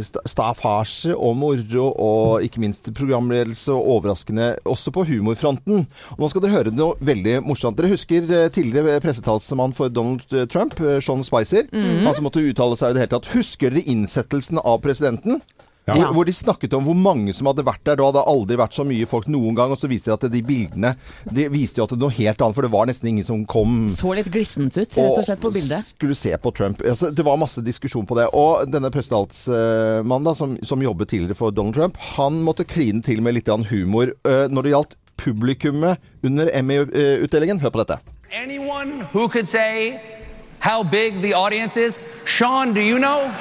[0.03, 5.87] sta- staffasje og moro, og ikke minst programledelse og overraskende også på humorfronten.
[6.17, 7.79] Og nå skal dere høre noe veldig morsomt.
[7.79, 11.67] Dere husker tidligere pressetalsmann for Donald Trump, Sean Spicer?
[11.73, 13.33] Han som måtte uttale seg i det hele tatt.
[13.35, 15.40] Husker dere innsettelsen av presidenten?
[15.87, 15.94] Ja.
[15.94, 17.99] Hvor, hvor de snakket om hvor mange som hadde vært der.
[18.01, 19.70] Da hadde aldri vært så mye folk noen gang.
[19.70, 20.96] Og så viste det at de bildene
[21.31, 23.44] De viste jo at det var noe helt annet, for det var nesten ingen som
[23.46, 25.87] kom Så litt glissent ut, rett og slett, på bildet.
[25.92, 26.83] skulle se på Trump.
[26.83, 28.27] Altså, det var masse diskusjon på det.
[28.35, 33.22] Og denne presidentmannen, da, som, som jobbet tidligere for Donald Trump, han måtte kline til
[33.22, 37.62] med litt humor uh, når det gjaldt publikummet under Emmy-utdelingen.
[37.62, 38.01] Hør på dette.
[38.35, 40.16] Anyone who could say
[40.61, 41.99] how big the audience is?
[42.25, 43.33] Sean, do you know?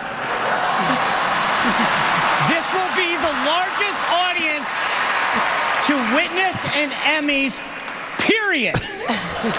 [2.48, 4.70] This will be the largest audience
[5.88, 7.60] to witness an Emmys,
[8.56, 8.76] period.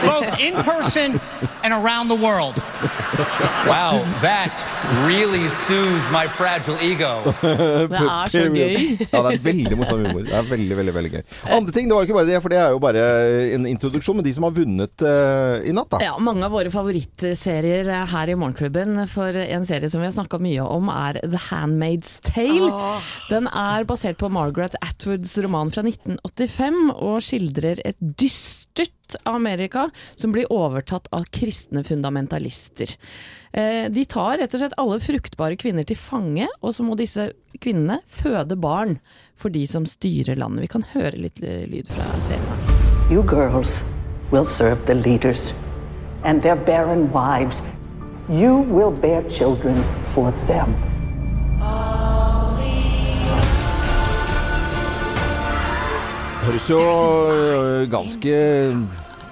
[0.02, 1.20] Both in person
[1.62, 2.56] and around the world.
[3.70, 4.54] Wow, that
[5.06, 7.22] really soothes my fragile ego.
[7.92, 8.74] Det er så gøy.
[9.12, 10.24] Ja, det er veldig morsom humor.
[10.26, 11.22] Det er veldig, veldig veldig gøy.
[11.56, 13.04] Andre ting, det var jo ikke bare det, for det er jo bare
[13.56, 16.02] en introduksjon med de som har vunnet uh, i natt, da.
[16.04, 20.40] Ja, Mange av våre favorittserier her i Morgenklubben, for en serie som vi har snakka
[20.42, 22.70] mye om, er The Handmaid's Tale.
[23.30, 29.34] Den er basert på Margaret Atwoods roman fra 1985, og skildrer et dystert øst av
[29.38, 29.86] Amerika
[30.16, 32.96] som blir overtatt av kristne fundamentalister.
[33.52, 37.30] Eh, De tar rett og slett alle fruktbare kvinner til fange, og så må disse
[37.60, 38.98] kvinnene føde barn
[39.36, 40.66] for de som styrer landet.
[40.66, 42.66] Vi kan høre litt eh, lyd fra serien.
[43.10, 43.82] You girls
[44.32, 45.52] will serve the leaders
[46.24, 47.62] and their barren wives.
[48.28, 50.74] You will bear children for them.
[56.46, 58.34] Høres jo øh, ganske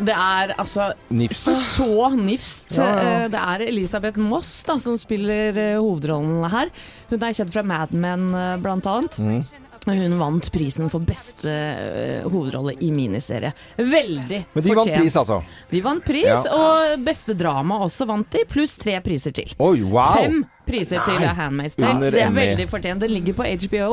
[0.05, 1.47] Det er altså nifst.
[1.77, 2.65] så nifst.
[2.75, 3.11] Ja, ja.
[3.25, 6.73] Eh, Det er Elisabeth Moss da, som spiller eh, hovedrollen her.
[7.11, 9.19] Hun er kjent fra Mad Men, eh, blant annet.
[9.23, 9.45] Mm.
[9.85, 11.53] Hun vant prisen for beste
[12.25, 13.51] hovedrolle i miniserie.
[13.77, 15.43] Veldig Men de vant pris, altså.
[15.71, 16.39] De vant pris, Ja.
[16.57, 19.53] og beste drama også vant de, pluss tre priser til.
[19.61, 20.15] Oi, wow!
[20.17, 21.95] Fem priser til Nei, Handmaid's Tale.
[21.97, 23.05] under Det er veldig fortjent.
[23.05, 23.89] Den ligger på HBO,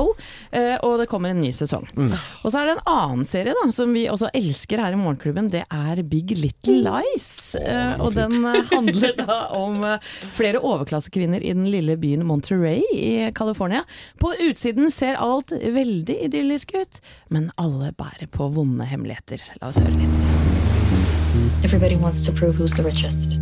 [0.52, 1.88] eh, og det kommer en ny sesong.
[1.96, 2.14] Mm.
[2.16, 5.50] Og så er det en annen serie da, som vi også elsker her i Morgenklubben.
[5.54, 7.56] Det er Big Little Lies.
[7.56, 12.84] Eh, og den eh, handler da om eh, flere overklassekvinner i den lille byen Monterey
[12.94, 13.84] i California.
[14.22, 19.44] På utsiden ser alt veldig idyllisk ut, men alle bærer på vonde hemmeligheter.
[19.62, 20.28] La oss høre litt.
[21.64, 23.40] Everybody wants to prove who's the richest.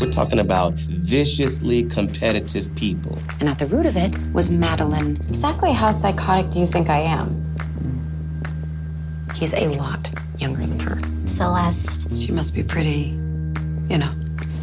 [0.00, 3.18] We're talking about viciously competitive people.
[3.38, 5.16] And at the root of it was Madeline.
[5.28, 7.46] Exactly how psychotic do you think I am?
[9.34, 10.98] He's a lot younger than her.
[11.26, 12.16] Celeste.
[12.16, 13.18] She must be pretty,
[13.90, 14.10] you know.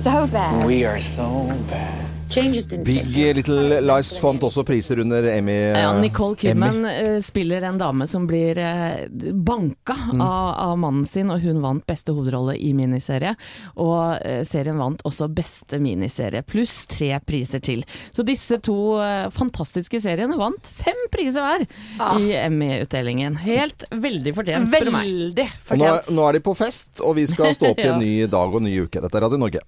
[0.02, 0.65] So bad.
[0.65, 2.06] We are so bad.
[2.38, 5.56] Big Little Lies fant også priser under Emmy.
[5.73, 7.15] Ja, Nicole Kidman Emmy.
[7.15, 10.21] eh, spiller en dame som blir eh, banka Mm.
[10.21, 13.34] av, av mannen sin, og hun vant beste hovedrolle i miniserie.
[13.82, 17.82] Og eh, serien vant også beste miniserie, pluss tre priser til.
[18.13, 21.65] Så disse to eh, fantastiske seriene vant fem priser hver
[22.00, 22.17] Ah.
[22.21, 23.39] i Emmy-utdelingen.
[23.41, 25.08] Helt veldig fortjent, spør du meg.
[25.10, 25.82] Veldig fortjent.
[25.82, 28.13] nå, er- nå er de på fest, og vi skal stå opp til en ny
[28.28, 29.02] dag og en ny uke.
[29.02, 29.65] Dette er Radio Norge.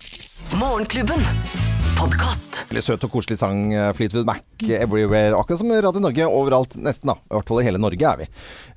[0.59, 1.68] Morgenklubben.
[1.99, 2.61] Podkast.
[2.69, 5.35] Veldig søt og koselig sang, eh, Fleetwood Mac, Everywhere.
[5.35, 7.17] Akkurat som Radio Norge overalt, nesten da.
[7.27, 8.27] I hvert fall i hele Norge er vi.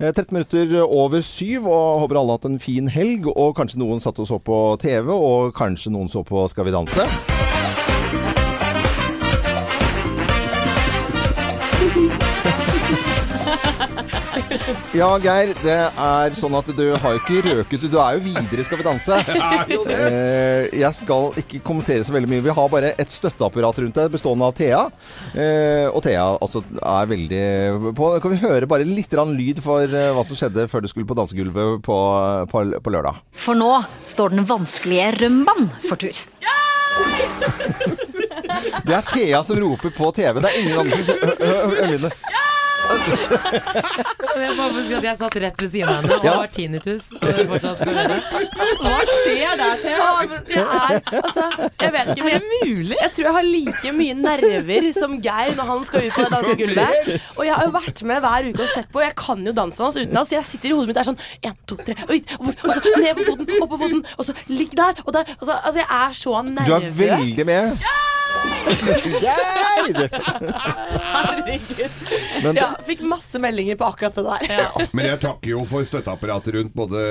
[0.01, 3.29] Eh, 13 minutter over syv, og håper alle har hatt en fin helg.
[3.31, 6.73] Og kanskje noen satt og så på TV, og kanskje noen så på Skal vi
[6.73, 7.32] danse.
[15.01, 15.53] Ja, Geir.
[15.62, 18.87] Det er sånn at du har ikke røket Du er jo videre i Skal vi
[18.87, 19.18] danse.
[19.92, 22.42] Eh, jeg skal ikke kommentere så veldig mye.
[22.44, 24.81] Vi har bare et støtteapparat rundt deg bestående av Thea.
[25.35, 27.42] Eh, og Thea altså, er veldig
[27.98, 31.09] på Kan vi høre bare litt lyd for eh, hva som skjedde før du skulle
[31.09, 31.98] på dansegulvet på,
[32.53, 33.20] på, på lørdag?
[33.35, 33.70] For nå
[34.09, 36.22] står den vanskelige rømbaen for tur.
[38.83, 40.40] Det er Thea som roper på TV.
[40.42, 42.11] Det er ingen andre som Hør- hør- hør lydene.
[44.43, 46.33] Jeg må bare si at jeg satt rett ved siden av henne og Ja.
[46.41, 47.05] har tinnitus.
[47.21, 48.19] Det det.
[48.83, 49.99] Hva skjer der, Thea?
[49.99, 51.45] Ja, jeg er Altså,
[51.83, 52.97] jeg vet ikke, men jeg, mulig?
[53.01, 56.33] jeg tror jeg har like mye nerver som Geir når han skal ut på det
[56.37, 57.13] dansegulvet.
[57.37, 59.53] Og jeg har jo vært med hver uke og sett på, og jeg kan jo
[59.57, 60.29] dansen hans utenat.
[60.33, 63.15] Så jeg sitter i hodet mitt der sånn én, to, tre, og og så ned
[63.19, 65.25] på foten, opp på foten, og så ligg der og der.
[65.41, 66.89] Og så, altså, jeg er så Du nervøs.
[66.89, 67.87] er veldig med.
[69.23, 70.09] Geir!
[71.03, 71.97] Herregud.
[72.42, 74.87] Men Ja, fikk masse meldinger på akkurat det der.
[74.97, 77.03] Men jeg takker jo for støtteapparatet rundt både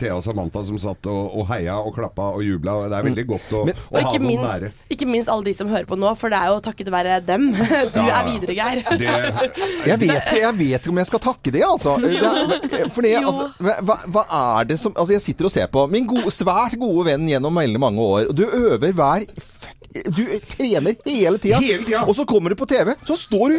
[0.00, 2.76] Thea og Samantha som satt og, og heia og klappa og jubla.
[2.92, 4.70] Det er veldig godt å, Men- å ha noen noen nære.
[4.94, 7.50] ikke minst alle de som hører på nå, for det er jo takket være dem.
[7.92, 8.20] Du Ja, ja.
[8.22, 8.82] er videre, Geir.
[9.02, 9.10] Det,
[9.90, 11.96] Jeg vet, jeg vet ikke om jeg skal takke det, altså.
[12.02, 13.28] Det er, for det, Jo.
[13.32, 13.50] altså
[13.84, 14.24] hva, hva
[14.60, 17.56] er det som Altså, jeg sitter og ser på min gode, svært gode venn gjennom
[17.58, 22.02] veldig mange år, og du øver hver fuck- Du trener hele tida, Hele tida.
[22.08, 23.56] og så kommer du på TV, så står du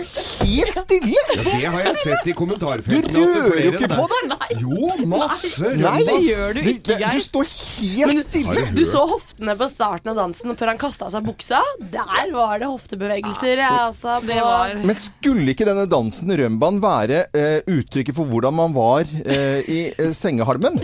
[0.47, 1.13] helt stille!
[1.13, 3.13] ja, det har jeg sett i kommentarfeltene.
[3.13, 4.53] Du rører jo ikke på deg!
[4.63, 7.13] Jo, masse Nei, det gjør du ikke, Geir.
[7.13, 8.65] Du står helt stille.
[8.73, 11.61] Du så hoftene på starten av dansen før han kasta av seg buksa.
[11.93, 13.61] Der var det hoftebevegelser.
[13.63, 13.71] Ja.
[13.87, 18.73] Altså, Det var Men skulle ikke denne dansen rømbaen være uh, uttrykket for hvordan man
[18.75, 20.81] var uh, i uh, sengehalmen?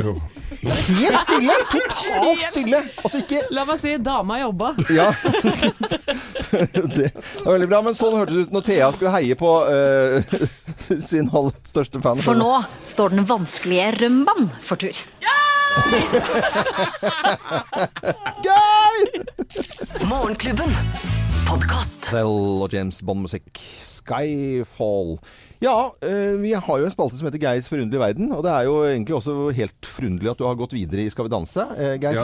[0.61, 1.53] Helt stille!
[1.71, 2.81] Totalt stille!
[3.03, 4.73] Altså ikke La meg si, dama jobba.
[4.93, 5.07] Ja.
[6.95, 7.11] det
[7.45, 7.81] var veldig bra.
[7.85, 10.35] Men sånn hørtes det ut når Thea skulle heie på uh,
[11.09, 12.23] sin aller største fan.
[12.25, 12.51] For nå
[12.87, 15.05] står den vanskelige Rømban for tur.
[18.45, 19.05] Geir!
[20.09, 20.71] Morgenklubben.
[21.49, 22.01] Podkast.
[22.09, 23.59] Tell og James Bond-musikk.
[23.85, 25.17] Skyfall.
[25.61, 28.31] Ja, eh, vi har jo en spalte som heter Geirs forunderlige verden.
[28.31, 31.25] Og det er jo egentlig også helt forunderlig at du har gått videre i Skal
[31.27, 31.61] vi danse.
[31.77, 32.13] Eh, Geir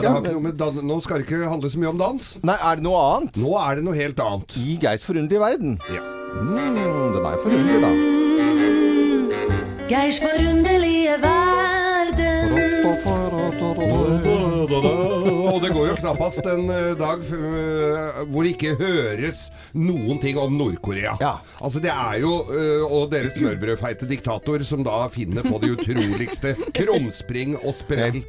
[0.56, 2.36] dan nå skal det ikke handle så mye om dans.
[2.42, 3.36] Nei, er det noe annet?
[3.42, 4.56] Nå er det noe helt annet.
[4.56, 5.78] I Geirs forunderlige verden.
[5.92, 6.02] Ja.
[6.36, 7.90] Mm, den er forunderlig, da.
[9.90, 11.46] Geirs forunderlige verden.
[13.78, 15.15] Oh, oh, oh, oh.
[15.46, 20.38] Og det går jo knappast en eh, dag eh, hvor det ikke høres noen ting
[20.40, 21.16] om Nord-Korea.
[21.60, 26.54] Altså det er jo eh, Og deres smørbrødfeite diktator som da finner på det utroligste.
[26.76, 28.22] Krumspring og sprell.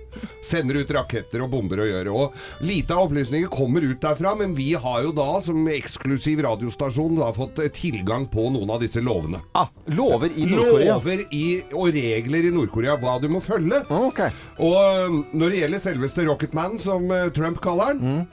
[0.46, 2.12] Sender ut raketter og bomber og gjør.
[2.14, 7.18] Og lite av opplysninger kommer ut derfra, men vi har jo da som eksklusiv radiostasjon
[7.20, 9.42] da fått tilgang på noen av disse lovene.
[9.58, 10.98] Ah, lover i Nord-Korea.
[10.98, 13.82] Lover i, og regler i Nord-Korea hva du må følge.
[14.64, 18.28] Og um, når det gjelder selveste Rocketman, som uh, Trump kaller han,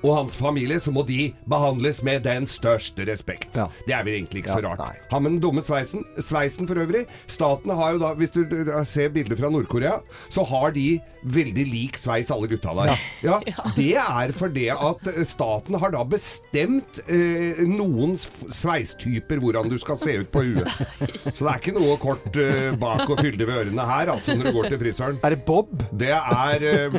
[0.00, 3.52] og hans familie, så må de behandles med den største respekt.
[3.86, 5.02] Det er vel egentlig ikke så Ja, rart.
[5.10, 7.04] Han med den dumme sveisen, sveisen for øvrig.
[7.28, 8.40] Staten har jo da, hvis du
[8.88, 9.98] ser bilder fra Nord-Korea,
[10.32, 10.86] så har de
[11.22, 12.92] veldig lik sveis alle gutta der.
[13.24, 13.38] Ja.
[13.76, 19.98] Det er fordi at uh, staten har da bestemt eh, noen sveistyper hvordan du skal
[20.00, 20.68] se ut på huet.
[21.36, 24.48] Så det er ikke noe kort eh, bak og fyldig ved ørene her, altså, når
[24.50, 25.20] du går til frisøren.
[25.24, 25.72] Er det Bob?
[25.92, 26.98] Det er eh,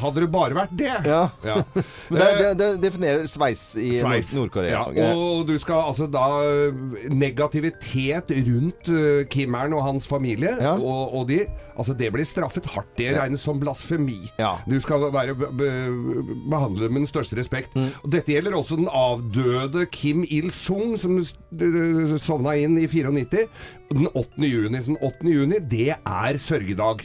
[0.00, 0.92] Hadde det bare vært det.
[1.06, 1.22] Ja.
[1.46, 1.58] Ja.
[2.10, 3.90] Men det, det, det definerer sveis i.
[4.00, 4.84] Nord- Nord-Korea.
[4.96, 6.74] Ja, og du skal altså da øh,
[7.10, 11.42] Negativitet rundt uh, Kimmeren og hans familie og, og de
[11.80, 12.90] Altså det blir straffet hardt.
[12.98, 14.20] Det regnes som blasfemi.
[14.70, 15.70] Du skal være be, be,
[16.50, 17.74] behandlet med den største respekt.
[17.76, 17.90] Mm.
[18.04, 21.18] Og dette gjelder også den avdøde Kim Il-sung, som
[22.20, 23.46] sovna inn i 94.
[23.90, 24.38] Den 8.
[24.46, 24.78] juni.
[24.78, 25.26] Så den 8.
[25.34, 27.00] juni, det er sørgedag.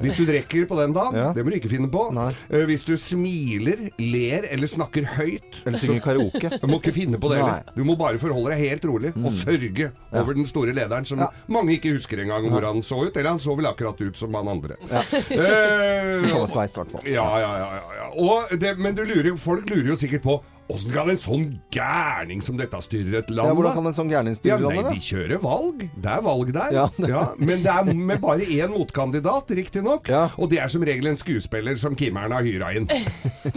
[0.00, 1.32] Hvis du drikker på den dagen, Ja.
[1.36, 2.06] det må du ikke finne på.
[2.50, 6.48] Eh, Hvis du smiler, ler eller snakker høyt Eller synger karaoke.
[6.62, 7.62] Du må ikke finne på det heller.
[7.76, 10.20] Du må bare forholde deg helt rolig og sørge sørge Ja.
[10.22, 13.16] over den store lederen, som mange ikke husker engang hvor han så ut.
[13.16, 14.76] Eller han så vel akkurat ut som han andre.
[14.90, 15.02] Ja.
[15.28, 17.04] Eh, Samme sveis, i hvert fall.
[17.04, 17.68] ja, ja, ja,
[18.16, 20.40] ja, det, men du lurer, folk lurer jo sikkert på
[20.72, 21.42] Åssen kan en sånn
[21.74, 23.50] gærning som dette styre et land?
[23.50, 25.82] Ja, hvordan kan en sånn gærning Ja, styre nei, landet, Nei, De kjører valg.
[25.92, 26.76] Det er valg der.
[26.78, 26.86] Ja.
[27.14, 30.08] Ja, men det er med bare én motkandidat, riktignok.
[30.40, 32.88] Og det er som regel en skuespiller som Kimmeren har hyra inn.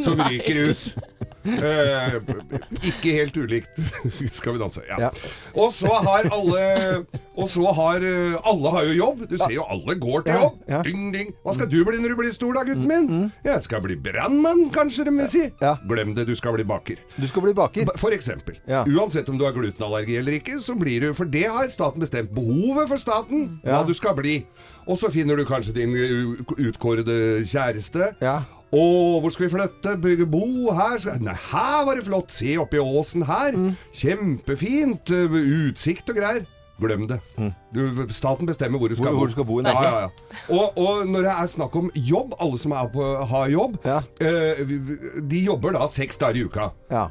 [0.03, 0.83] Som ryker ut.
[1.47, 2.17] Eh,
[2.89, 3.79] ikke helt ulikt
[4.37, 4.81] Skal vi danse.
[4.89, 4.97] Ja.
[5.07, 5.09] Ja.
[5.55, 7.05] Og så har alle
[7.37, 9.23] Og så har eh, Alle har jo jobb.
[9.29, 10.57] Du ser jo alle går til jobb.
[10.69, 10.81] ja.
[10.85, 11.31] Ding, ding.
[11.45, 13.31] Hva skal du bli når du blir stor, da, gutten min?
[13.45, 15.45] Jeg skal bli brannmann, kanskje de vil si.
[15.87, 16.99] Glem det, du skal bli baker.
[17.17, 17.91] Du skal bli baker?
[18.01, 18.59] For eksempel.
[18.67, 22.33] Uansett om du har glutenallergi eller ikke, så blir du For det har staten bestemt.
[22.35, 24.41] Behovet for staten, hva du skal bli.
[24.87, 25.93] Og så finner du kanskje din
[26.57, 28.13] utkårede kjæreste.
[28.23, 28.41] Ja.
[28.75, 28.83] Å,
[29.23, 29.93] hvor skal vi flytte?
[30.03, 30.99] Bygge bo her?
[31.23, 32.33] Nei, her var det flott.
[32.35, 33.55] Se oppi åsen her.
[33.95, 35.07] Kjempefint.
[35.13, 35.37] uh,
[35.69, 36.43] Utsikt og greier.
[36.79, 37.19] Glem det.
[37.73, 37.79] Du,
[38.13, 39.17] staten bestemmer hvor du skal Hvor- bo.
[39.17, 40.09] hvor du skal bo, ja, ja, ja.
[40.53, 44.61] Og, og når det er snakk om jobb, alle som er på, har jobb, eh,
[44.69, 46.67] vi- de jobber da seks dager i uka.
[46.91, 47.07] Ja.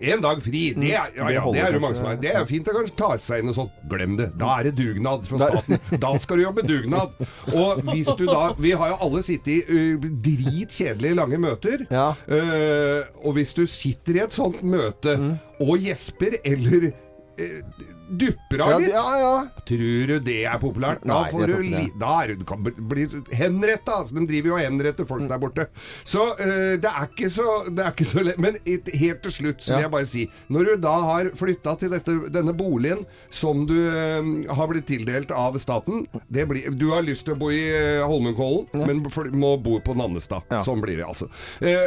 [0.00, 0.72] En dag fri.
[0.78, 2.16] Det er, Det det er jo mange som er.
[2.22, 3.70] Det er fint å kanskje ta seg inn og sånn.
[3.90, 4.28] Glem det.
[4.38, 5.98] Da er det dugnad fra staten.
[6.00, 7.10] Da skal du jobbe dugnad.
[7.52, 11.84] Og hvis du da Vi har jo alle sittet i uh, dritkjedelige lange møter.
[11.90, 15.38] Uh, og hvis du sitter i et sånt møte Mm.
[15.60, 17.60] og gjesper eller uh,
[18.08, 19.62] dupper av litt ja, ja.
[19.68, 21.04] Tror du det er populært?
[21.04, 24.00] Da, Nei, får du li da er du, kan bli henretta.
[24.00, 25.66] Altså, de driver jo og henretter folk der borte.
[26.06, 28.40] Så uh, det, er ikke så, det er ikke så lett.
[28.42, 31.74] Men et, helt til slutt så vil jeg bare si Når du da har flytta
[31.80, 36.88] til dette, denne boligen som du uh, har blitt tildelt av staten det blir, Du
[36.94, 40.46] har lyst til å bo i eh, Holmenkollen, men for, må bo på Nannestad.
[40.64, 41.28] Sånn blir det, altså.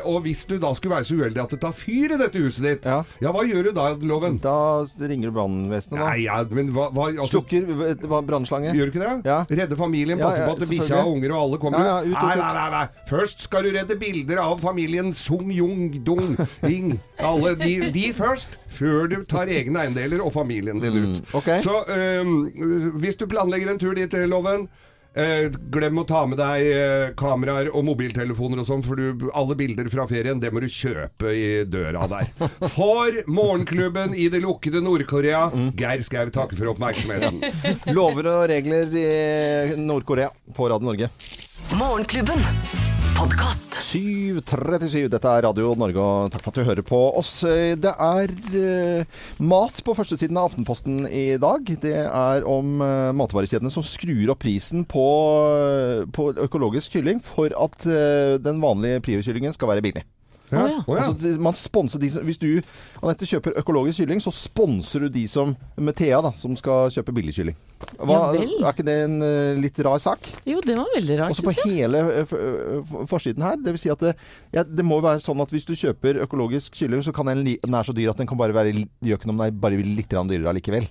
[0.09, 2.65] Og hvis du da skulle være så uheldig at det tar fyr i dette huset
[2.65, 4.39] ditt, ja, hva gjør du da, Loven?
[4.43, 4.55] Da
[4.99, 6.10] ringer du brannvesenet, da.
[6.11, 8.73] Nei, ja, men hva, hva altså, Slukker brannslange.
[8.75, 9.37] Gjør du ikke det?
[9.61, 11.97] Redde familien, Ja, passe ja, på at bikkja og unger og alle kommer Ja, ja,
[12.03, 12.43] ut, ut, Nei, ut.
[12.43, 13.07] nei, nei, nei.
[13.09, 16.35] Først skal du redde bilder av familien Sung Jung Dung
[16.67, 16.93] Ing.
[17.21, 21.09] Alle de, de først, før du tar egne eiendeler og familien din ut.
[21.09, 21.59] Mm, okay.
[21.63, 22.37] Så um,
[23.01, 24.67] hvis du planlegger en tur dit, Loven
[25.11, 29.57] Eh, glem å ta med deg eh, kameraer og mobiltelefoner og sånn, for du, alle
[29.59, 32.29] bilder fra ferien det må du kjøpe i døra der.
[32.75, 37.41] For Morgenklubben i det lukkede Nord-Korea, Geir Skau takker for oppmerksomheten.
[37.97, 41.11] Lover og regler i Nord-Korea på Radio Norge.
[41.75, 42.80] Morgenklubben.
[43.21, 43.75] Podkast.
[43.85, 47.43] 7.37, dette er Radio Norge, og takk for at du hører på oss.
[47.77, 51.69] Det er eh, mat på førstesiden av Aftenposten i dag.
[51.83, 55.05] Det er om eh, matvarekjedene som skrur opp prisen på,
[55.51, 60.01] eh, på økologisk kylling for at eh, den vanlige Prior-kyllingen skal være billig.
[60.51, 60.83] Ja.
[60.83, 62.47] Altså, man sponser de som, Hvis du
[63.01, 67.15] Anette, kjøper økologisk kylling, så sponser du de som med Thea, da, som skal kjøpe
[67.15, 67.57] billig kylling.
[67.97, 68.51] Hva, Ja vel.
[68.59, 70.27] er ikke det en uh, litt rar sak?
[70.45, 71.33] Jo, det var veldig rart.
[71.33, 73.59] Også på hele uh, forsiden her.
[73.63, 74.15] Det vil si at det,
[74.53, 77.57] ja, det må være sånn at hvis du kjøper økologisk kylling, så kan den, være
[77.63, 79.63] den er så dyr at den kan bare være gjør ikke noe om den er
[79.63, 80.89] bare litt dyrere allikevel.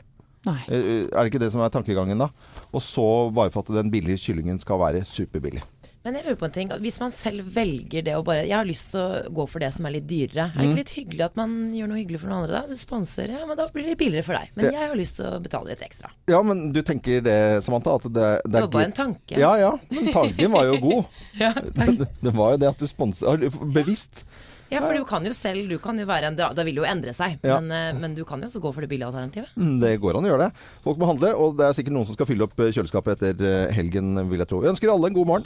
[0.49, 0.61] Nei.
[0.73, 2.31] Er det ikke det som er tankegangen da?
[2.73, 5.61] Og så bare for at den billige kyllingen skal være superbillig.
[6.05, 6.71] Men jeg lurer på en ting.
[6.81, 9.69] Hvis man selv velger det å bare Jeg har lyst til å gå for det
[9.75, 10.47] som er litt dyrere.
[10.49, 10.71] Er det Mm.
[10.71, 12.67] ikke litt hyggelig at man gjør noe hyggelig for noen andre da?
[12.67, 14.49] Du sponser, ja, men da blir det billigere for deg.
[14.57, 16.11] Men det, jeg har lyst til å betale litt ekstra.
[16.33, 17.95] Ja, men du tenker det, Samantha?
[18.01, 19.37] At det, det, Det er var bare en tanke.
[19.39, 19.73] Ja, ja.
[19.91, 21.05] Men tanken var jo god.
[21.41, 24.25] Ja, det, det var jo det at du sponser Bevisst.
[24.71, 26.87] Ja, for du kan jo selv Du kan jo være en Da, vil det jo
[26.89, 27.39] endre seg.
[27.43, 27.59] Ja.
[27.61, 29.51] Men, eh, men du kan jo også gå for det billige alternativet.
[29.59, 30.65] Mm, Det går an å gjøre det.
[30.87, 33.47] Folk må handle, og det er sikkert noen som skal fylle opp eh, kjøleskapet etter
[33.51, 34.63] eh, helgen, vil jeg tro.
[34.63, 35.45] Jeg ønsker alle en god morgen.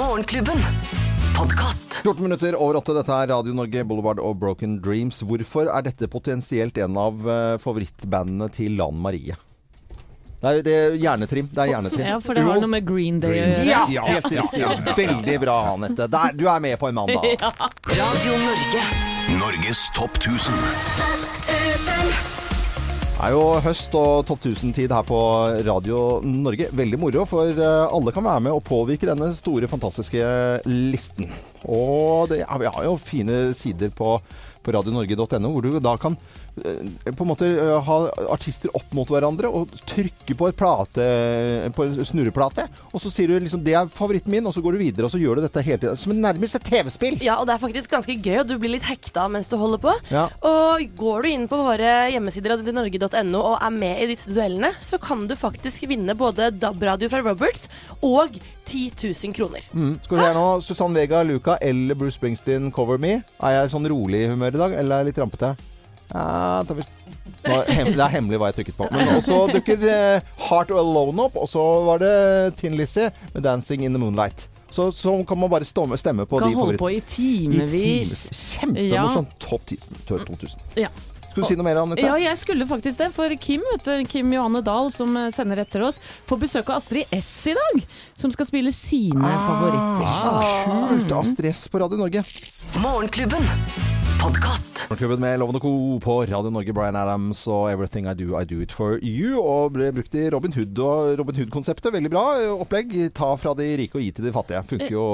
[0.00, 0.64] Morgenklubben.
[1.34, 2.00] Podcast.
[2.04, 2.94] 14 minutter over åtte.
[2.96, 5.20] Dette er Radio Norge, Boulevard og Broken Dreams.
[5.26, 7.26] Hvorfor er dette potensielt en av
[7.64, 9.36] favorittbandene til Lan Marie?
[10.44, 11.48] Nei, det er hjernetrim.
[11.52, 12.04] Det er hjernetrim.
[12.06, 12.60] Ja, for det har Jo.
[12.66, 13.64] noe med Green Day å gjøre.
[13.94, 14.96] Ja, helt riktig.
[14.98, 16.06] Veldig bra, Anette.
[16.12, 17.24] Der, du er med på en mandag.
[17.88, 18.84] Radio Norge.
[19.40, 20.52] Norges topp 1000.
[23.14, 25.18] Det er jo høst og topp 1000-tid her på
[25.64, 26.66] Radio Norge.
[26.76, 30.20] Veldig moro, for eh, alle kan være med og påvirke denne store, fantastiske
[30.68, 31.30] listen.
[31.64, 34.18] Og det, ja, vi har jo fine sider på,
[34.60, 36.18] på radionorge.no, hvor du da kan
[36.54, 37.96] på en måte eh, ha
[38.30, 41.06] artister opp mot hverandre og trykke på, et plate,
[41.74, 42.68] på en snurreplate.
[42.92, 45.10] Og så sier du liksom 'det er favoritten min', og så går du videre, og
[45.10, 45.98] så gjør du dette hele tiden.
[45.98, 47.18] Som en nærmest et TV-spill!
[47.22, 49.82] Ja, og det er faktisk ganske gøy, og du blir litt hekta mens du holder
[49.82, 49.94] på.
[50.10, 50.28] Ja.
[50.46, 54.98] Og går du inn på våre hjemmesider radionorge.no og er med i disse duellene, så
[55.02, 57.68] kan du faktisk vinne både DAB-radio fra Roberts
[58.00, 59.66] og 10 000 kroner.
[59.72, 59.98] Mm.
[60.04, 60.48] Skal vi se her nå.
[60.62, 63.22] Susann Vega, Luca eller Bruce Springsteen, 'Cover Me'.
[63.42, 65.56] Er jeg sånn rolig i humør i dag, eller er jeg litt rampete?
[66.12, 68.88] Ja, det er hemmelig hva jeg trykket på.
[68.92, 73.84] Men også dukker eh, 'Heart Alone' opp, og så var det Tin Lizzie med 'Dancing
[73.84, 74.48] in the Moonlight'.
[74.74, 76.78] Så, så kan man bare stå med, stemme på Kan de holde favorittene.
[76.78, 78.26] på i timevis.
[78.58, 79.36] Kjempemorsomt.
[79.38, 80.00] Topp 1000.
[80.08, 80.60] Topp 2000.
[80.74, 80.88] Ja.
[81.30, 82.02] Skulle du si noe mer, Anette?
[82.02, 83.08] Ja, jeg skulle faktisk det.
[83.14, 86.82] For Kim, vet du, Kim Johanne Dahl, som eh, sender etter oss, får besøk av
[86.82, 87.86] Astrid S i dag.
[88.18, 90.06] Som skal spille sine favoritter.
[90.10, 91.10] Ah, kult.
[91.22, 92.22] Astrid stress på Radio Norge.
[92.82, 93.93] Morgenklubben.
[94.24, 94.86] Podkast.
[94.88, 95.70] Morgenklubben med Loven og Co.
[96.00, 99.36] på Radio Norge, Bryan Adams og 'Everything I Do, I Do It For You'.
[99.36, 101.92] Og ble brukt i Robin Hood og Robin Hood-konseptet.
[101.92, 102.22] Veldig bra
[102.54, 102.94] opplegg.
[103.12, 104.62] Ta fra de rike og gi til de fattige.
[104.64, 105.04] Funker jo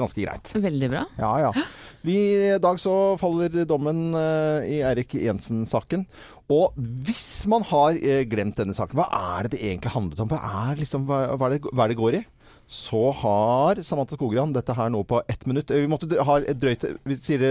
[0.00, 0.50] ganske greit.
[0.66, 1.04] Veldig bra.
[1.20, 1.64] Ja, ja.
[2.02, 2.16] Vi,
[2.56, 6.08] I dag så faller dommen eh, i Erik Jensen-saken.
[6.50, 9.06] Og hvis man har eh, glemt denne saken, hva
[9.38, 10.34] er det det egentlig handlet om?
[10.34, 12.26] Hva er, liksom, hva, hva er, det, hva er det går i?
[12.70, 15.72] Så har Samantha Skogran dette her nå på ett minutt.
[15.74, 17.42] Eh, Vi måtte ha et drøyt Vi sier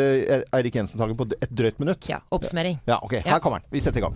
[0.55, 2.07] Eirik Jensen-saken på et drøyt minutt.
[2.07, 2.79] Ja, oppsummering.
[2.87, 3.17] Ja, ok.
[3.27, 3.67] Her kommer den.
[3.75, 4.15] Vi setter i gang.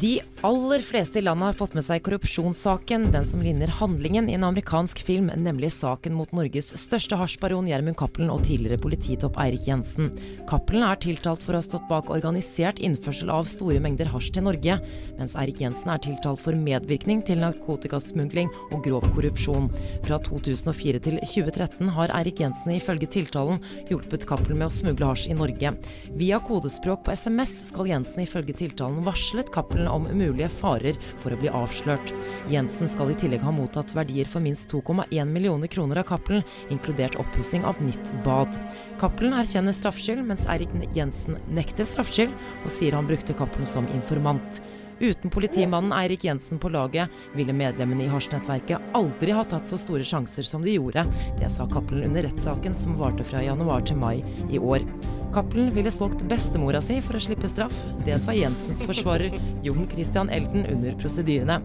[0.00, 4.36] De aller fleste i landet har fått med seg korrupsjonssaken, den som ligner handlingen i
[4.38, 9.66] en amerikansk film, nemlig saken mot Norges største hasjbaron Gjermund Cappelen og tidligere polititopp Eirik
[9.68, 10.08] Jensen.
[10.48, 14.46] Cappelen er tiltalt for å ha stått bak organisert innførsel av store mengder hasj til
[14.46, 14.78] Norge,
[15.18, 19.68] mens Eirik Jensen er tiltalt for medvirkning til narkotikasmugling og grov korrupsjon.
[20.08, 23.60] Fra 2004 til 2013 har Eirik Jensen ifølge tiltalen
[23.92, 25.76] hjulpet Cappelen med å smugle hasj i Norge.
[26.16, 31.38] Via kodespråk på SMS skal Jensen ifølge tiltalen varslet Cappelen om mulige farer for å
[31.40, 32.12] bli avslørt.
[32.52, 37.18] Jensen skal i tillegg ha mottatt verdier for minst 2,1 millioner kroner av Cappelen, inkludert
[37.20, 38.58] oppussing av nytt bad.
[39.00, 44.62] Cappelen erkjenner straffskyld, mens Eirik Jensen nekter straffskyld og sier han brukte Cappelen som informant.
[45.00, 50.04] Uten politimannen Eirik Jensen på laget ville medlemmene i hasjnettverket aldri ha tatt så store
[50.04, 51.06] sjanser som de gjorde.
[51.38, 54.20] Det sa Cappelen under rettssaken som varte fra januar til mai
[54.52, 54.84] i år.
[55.32, 57.84] Cappelen ville solgt bestemora si for å slippe straff.
[58.04, 61.62] Det sa Jensens forsvarer Jon Christian Elden under prosedyrene.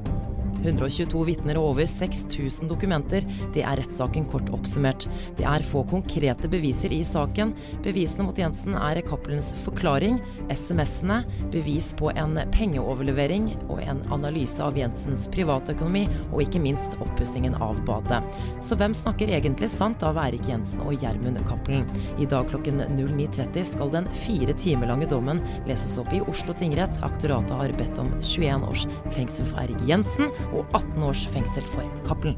[0.65, 3.25] 122 vitner og over 6000 dokumenter.
[3.55, 5.07] Det er rettssaken kort oppsummert.
[5.37, 7.53] Det er få konkrete beviser i saken.
[7.85, 11.21] Bevisene mot Jensen er Cappelens forklaring, SMS-ene,
[11.53, 17.79] bevis på en pengeoverlevering og en analyse av Jensens privatøkonomi, og ikke minst oppussingen av
[17.87, 18.21] badet.
[18.63, 21.87] Så hvem snakker egentlig sant av Erik Jensen og Gjermund Cappelen?
[22.21, 26.99] I dag klokken 09.30 skal den fire timer lange dommen leses opp i Oslo tingrett.
[27.05, 31.87] Aktoratet har bedt om 21 års fengsel for Erik Jensen og 18 års fengsel for
[32.07, 32.37] Cappelen.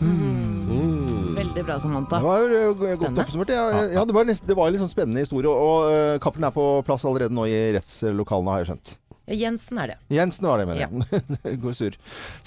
[0.00, 2.16] Veldig bra, Samantha.
[2.16, 3.24] Det var jo godt Spennende.
[3.26, 3.52] oppsummert.
[3.52, 5.50] Ja, ja, det var, nesten, det var en litt sånn spennende historie.
[5.52, 8.96] Og uh, Cappelen er på plass allerede nå i rettslokalene, har jeg skjønt.
[9.30, 9.96] Jensen er det.
[10.16, 11.20] Jensen var det, mener jeg.
[11.44, 11.52] Ja.
[11.62, 11.98] Går sur.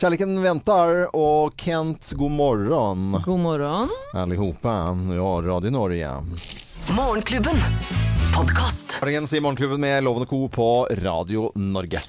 [0.02, 3.06] Kjærligheten venter, og Kent, god morgen.
[3.24, 3.94] God morgen.
[4.18, 4.76] Allihopa.
[5.16, 6.18] Ja, Radio Norge.
[6.98, 7.64] Morgenklubben.
[8.36, 9.00] Podkast.
[9.06, 10.48] Morgenklubben med Lovende Co.
[10.52, 12.02] på Radio Norge.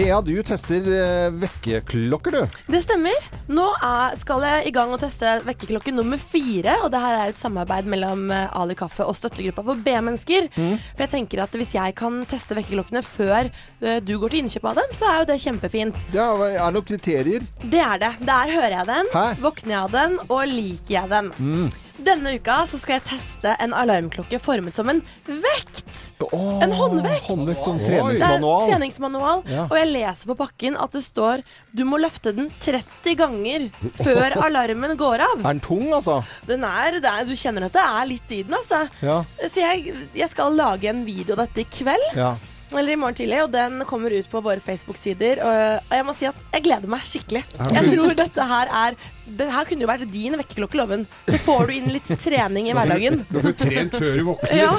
[0.00, 2.60] Thea, du tester eh, vekkerklokker, du.
[2.72, 3.26] Det stemmer.
[3.52, 6.78] Nå er, skal jeg i gang og teste vekkerklokke nummer fire.
[6.86, 10.48] Og det her er et samarbeid mellom eh, Ali Kaffe og støttegruppa for B-mennesker.
[10.56, 14.70] For jeg tenker at hvis jeg kan teste vekkerklokkene før eh, du går til innkjøp
[14.72, 16.00] av dem, så er jo det kjempefint.
[16.16, 17.44] Ja, er, er det noen kriterier?
[17.60, 18.12] Det er det.
[18.32, 19.26] Der hører jeg den, Hæ?
[19.44, 21.32] våkner jeg av den, og liker jeg den.
[21.36, 21.68] Mm.
[22.00, 26.10] Denne uka så skal jeg teste en alarmklokke formet som en vekt.
[26.32, 27.26] en håndvekt.
[27.28, 28.68] Håndvekt som Det er treningsmanual.
[28.70, 29.42] treningsmanual.
[29.50, 29.64] Ja.
[29.70, 31.42] Og jeg leser på pakken at det står
[31.76, 33.68] du må løfte den 30 ganger
[34.02, 35.40] før alarmen går av.
[35.44, 36.20] Er den tung, altså?
[36.48, 38.86] Den er, det er, du kjenner at det er litt i den, altså.
[39.04, 39.20] Ja.
[39.46, 42.14] Så jeg, jeg skal lage en video av dette i kveld.
[42.16, 42.36] ja.
[42.70, 45.40] Eller i morgen tidlig, og den kommer ut på våre Facebook-sider.
[45.42, 47.40] Og jeg må si at jeg gleder meg skikkelig.
[47.74, 48.94] Jeg tror dette her er
[49.38, 51.04] Det her kunne jo vært din vekkerklokke, Loven.
[51.28, 53.20] Så får du inn litt trening i hverdagen.
[53.30, 54.56] Du får trent før du våkner.
[54.58, 54.72] Ja.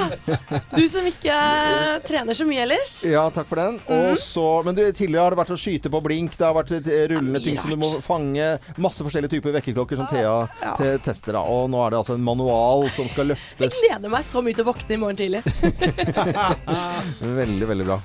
[0.74, 1.36] Du som ikke
[2.08, 2.92] trener så mye ellers.
[3.08, 3.78] Ja, takk for den.
[3.86, 3.92] Mm.
[4.12, 6.74] Og så, men du, tidligere har det vært å skyte på blink, det har vært
[6.80, 8.50] eh, rullende ting som du må fange.
[8.82, 10.74] Masse forskjellige typer vekkerklokker som Thea Ja.
[10.78, 11.36] te tester.
[11.38, 11.42] Da.
[11.48, 13.62] Og nå er det altså en manual som skal løftes.
[13.72, 15.42] Jeg gleder meg så mye til å våkne i morgen tidlig.
[17.42, 17.98] Veldig, veldig bra.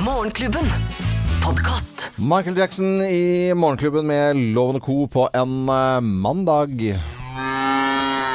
[0.00, 0.64] Morgenklubben.
[1.44, 2.10] Podcast.
[2.16, 5.06] Michael Jackson i Morgenklubben med Loven og Co.
[5.06, 6.72] på en eh, mandag.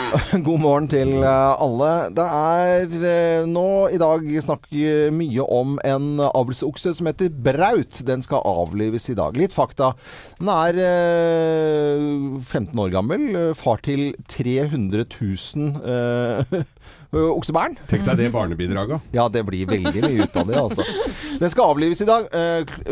[0.47, 1.89] God morgen til eh, alle.
[2.15, 4.69] Det er eh, nå i dag snakk
[5.17, 8.03] mye om en avlsokse som heter Braut.
[8.07, 9.35] Den skal avlives i dag.
[9.39, 9.95] Litt fakta.
[10.39, 13.27] Den er eh, 15 år gammel.
[13.57, 16.63] Far til 300 000 eh,
[17.13, 17.77] oksebarn.
[17.87, 19.01] Tenk deg det barnebidraget.
[19.15, 20.83] Ja, det blir veldig mye ut av det, altså.
[21.39, 22.27] Den skal avlives i dag,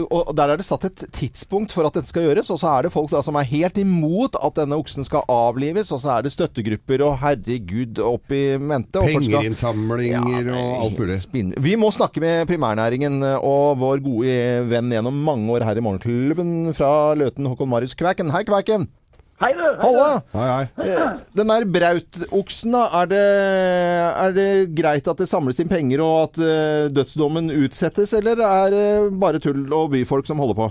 [0.10, 2.50] og der er det satt et tidspunkt for at dette skal gjøres.
[2.54, 5.92] Og så er det folk da som er helt imot at denne oksen skal avlives,
[5.92, 9.02] og så er det støttegrupper og herregud opp i mente.
[9.04, 11.18] skal- Pengerinnsamlinger og alt mulig.
[11.22, 11.54] Spinn.
[11.58, 16.74] Vi må snakke med primærnæringen og vår gode venn gjennom mange år her i Morgenklubben
[16.78, 18.32] fra Løten, Håkon Marius Kvæken.
[18.32, 18.88] Hei, Kvæken!
[19.42, 19.64] Hei, du!
[19.82, 20.22] Halla!
[20.32, 20.90] Hei, hei.
[20.96, 22.86] Eh, Den der Braut-oksen, da.
[23.02, 23.24] Er det,
[24.24, 28.72] er det greit at det samles inn penger og at eh, dødsdommen utsettes, eller er
[28.72, 28.86] det
[29.20, 30.70] bare tull og byfolk som holder på?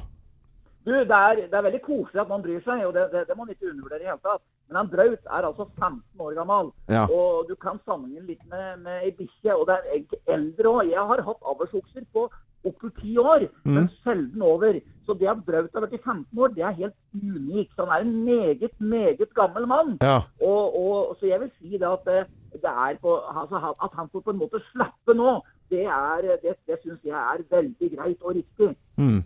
[0.84, 3.36] Du, det er, det er veldig koselig at man bryr seg, og det, det, det
[3.36, 4.42] må man ikke undervurdere i hele tatt.
[4.68, 7.04] Men en Braut er altså 15 år gammel, Ja.
[7.12, 9.52] og du kan sammenligne litt med, med ei bikkje.
[9.60, 10.88] Og det er eldre òg.
[10.92, 12.26] Jeg har hatt avlsokser på
[12.64, 14.80] opptil ti år, men sjelden over.
[15.06, 17.74] Så det at Braut har vært i 15 år, det er helt unikt.
[17.78, 19.98] Han er en meget, meget gammel mann.
[20.02, 20.18] Ja.
[20.40, 24.20] Og, og, så jeg vil si det at det, er på, altså, at han får
[24.20, 25.36] på en måte slappe nå,
[25.70, 28.76] det, er, det, det syns jeg er veldig greit og riktig.
[28.96, 29.22] Mm.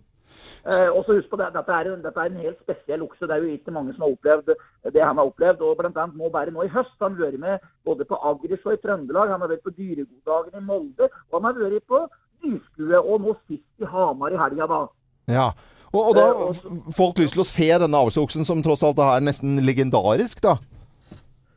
[0.72, 3.26] Eh, og så husk på det, dette er, dette er en helt spesiell okse.
[3.26, 4.52] Det er jo ikke mange som har opplevd
[4.94, 5.60] det han har opplevd.
[5.60, 8.66] og blant annet nå bare nå i høst har han vært med både på Agris
[8.66, 9.32] og i Trøndelag.
[9.32, 12.04] Han har vært på Dyregoddagen i Molde, og han har vært på
[12.42, 14.80] Dyskue og nå sist i Hamar i helga, da.
[15.28, 15.50] Ja.
[15.92, 16.58] Og, og da har
[16.96, 20.58] folk lyst til å se denne avlsoksen, som tross alt er nesten legendarisk, da.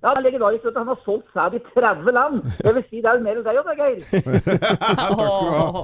[0.02, 0.64] Ja, det er legendarisk.
[0.66, 0.80] vet du.
[0.80, 2.40] Han har solgt sæd i 30 land.
[2.58, 4.00] Det vil si, det er jo mer enn deg òg, Geir.
[5.02, 5.84] Takk skal du ha.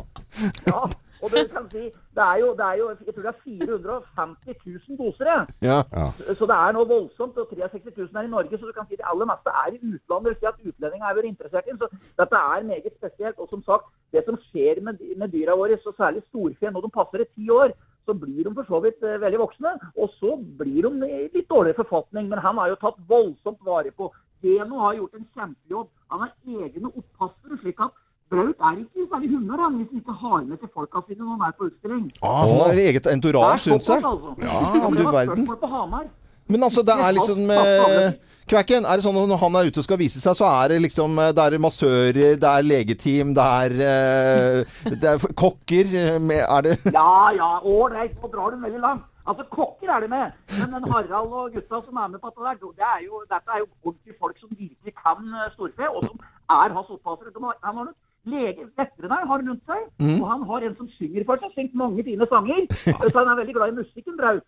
[0.72, 0.82] Ja,
[1.22, 1.84] og det kan si,
[2.18, 5.26] det er jo, det er jo jeg tror det er 450 000 doser,
[5.62, 6.08] Ja, Ja.
[6.40, 9.00] Så det er noe voldsomt, og 63 000 er i Norge, så du kan si
[9.00, 10.30] det aller meste er i utlandet.
[10.34, 11.88] Det si at utlendinger er vært interessert i den, så
[12.22, 13.38] dette er meget spesielt.
[13.42, 16.96] Og som sagt, det som skjer med, med dyra våre, så særlig storfe, når de
[17.00, 17.74] passer i ti år,
[18.08, 21.50] så blir de for så vidt eh, veldig voksne, og så blir de i litt
[21.50, 22.30] dårligere forfatning.
[22.32, 24.12] Men han har jo tatt voldsomt vare på.
[24.46, 25.90] Geno har gjort en kjempejobb.
[26.14, 30.16] Han har egne oppassere, slik at Braut er ikke særlig hunder han, hvis han ikke
[30.22, 32.06] har med til folka sine når han er på utstilling.
[32.22, 34.04] Ah, han har eget entorasj rundt seg.
[34.04, 34.34] altså.
[34.44, 34.56] Ja,
[34.88, 35.46] Og du verden.
[35.46, 36.08] spørsmål på Hamar.
[36.48, 38.12] Men altså, det er liksom eh,
[38.48, 40.70] Kvekken, er det sånn at når han er ute og skal vise seg, så er
[40.72, 45.92] det liksom eh, Det er massører, det er legeteam, det er, eh, det er kokker
[45.92, 49.04] eh, med, Er det Ja, ja, ålreit, nå drar du veldig langt.
[49.28, 52.48] Altså, Kokker er det med, men den Harald og gutta som er med på dette,
[52.48, 56.06] der, det er jo, dette er jo ordentlige folk som virkelig kan eh, storfe, og
[56.08, 56.16] som
[56.56, 57.34] er hans opppassere.
[57.36, 57.98] De har- Han har nok
[58.32, 60.22] lege, veterinær har rundt seg, Mm.
[60.22, 62.64] og han har en som synger for seg, syngt mange fine sanger.
[63.12, 64.44] Så han er veldig glad i musikken, Braut.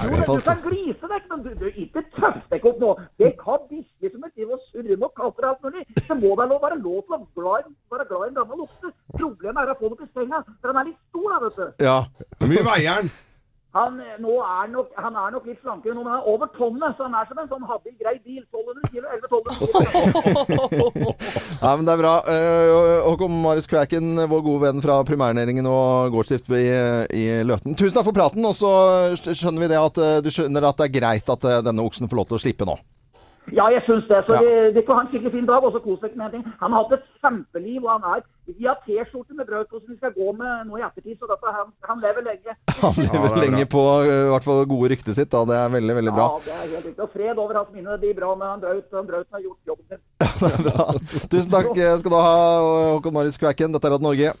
[0.00, 2.90] Jo, men du kan glise deg, men du, du ikke tøff deg opp nå.
[3.20, 5.82] Det kan bikkjer som er til å surre med katter og alt mulig.
[5.98, 8.92] Det må da være lov til å glad, være glad i en gammel okse.
[9.16, 11.84] Problemet er å få noe til senga, for den er litt stor da, vet du.
[11.88, 11.98] Ja.
[12.38, 13.12] Hvor mye veier den?
[13.70, 16.96] Han, eh, er nok, han er nok litt slankere nå, men han er over tonnet,
[16.98, 18.42] så han er som en sånn habil grei bil.
[18.50, 21.14] 1200 kilo, 11-1200 kilo.
[21.60, 22.14] Ja, men det er bra.
[22.32, 26.64] Eh, Håkon Marius Kvæken, vår gode venn fra primærnæringen og gårdsdrift i,
[27.14, 27.76] i Løten.
[27.78, 28.72] Tusen takk for praten, og så
[29.22, 32.24] skjønner vi det at eh, du skjønner at det er greit at denne oksen får
[32.24, 32.74] lov til å slippe nå.
[33.56, 34.18] Ja, jeg syns det.
[34.26, 34.40] Så Ja.
[34.44, 35.64] det, det får ha en skikkelig fin dag.
[35.64, 36.44] Og så kos dere med en ting.
[36.60, 39.92] Han har hatt et kjempeliv, og han er Vi har T-skjorte med brød på som
[39.92, 42.54] vi skal gå med nå i ettertid, så dette, han, han lever lenge.
[42.80, 45.30] Han lever ja, lenge på i hvert fall gode ryktet sitt.
[45.30, 45.44] Da.
[45.46, 46.26] Det er veldig, veldig bra.
[46.34, 47.04] Ja, det er helt riktig.
[47.06, 47.94] Og fred over hans minne.
[47.94, 48.86] Det blir bra med han Braut.
[48.98, 50.02] Han Brauten har gjort jobben sin.
[50.40, 50.86] Det er bra.
[51.30, 51.70] Tusen takk
[52.02, 52.34] skal du ha,
[52.96, 53.76] Håkon Marius Kvæken.
[53.76, 54.32] Dette er Radio Norge.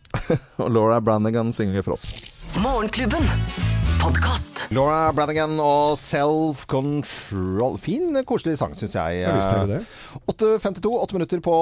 [0.62, 2.06] Og Laura Brannigan synger for oss.
[2.62, 3.26] Morgenklubben.
[4.02, 4.66] Podkast.
[4.74, 7.76] Laura Brannigan og Self Control.
[7.80, 9.24] Fin, koselig sang, syns jeg.
[9.70, 9.80] det.
[10.28, 11.56] 8.52, åtte minutter på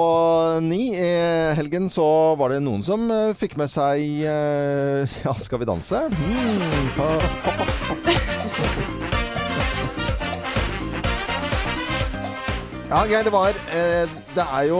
[0.65, 0.91] ni.
[0.97, 1.09] I
[1.57, 2.07] helgen så
[2.39, 6.05] var det noen som eh, fikk med seg eh, Ja, Skal vi danse?
[6.11, 7.76] Mm,
[12.87, 14.77] Ja, Geir, det var eh, Det er jo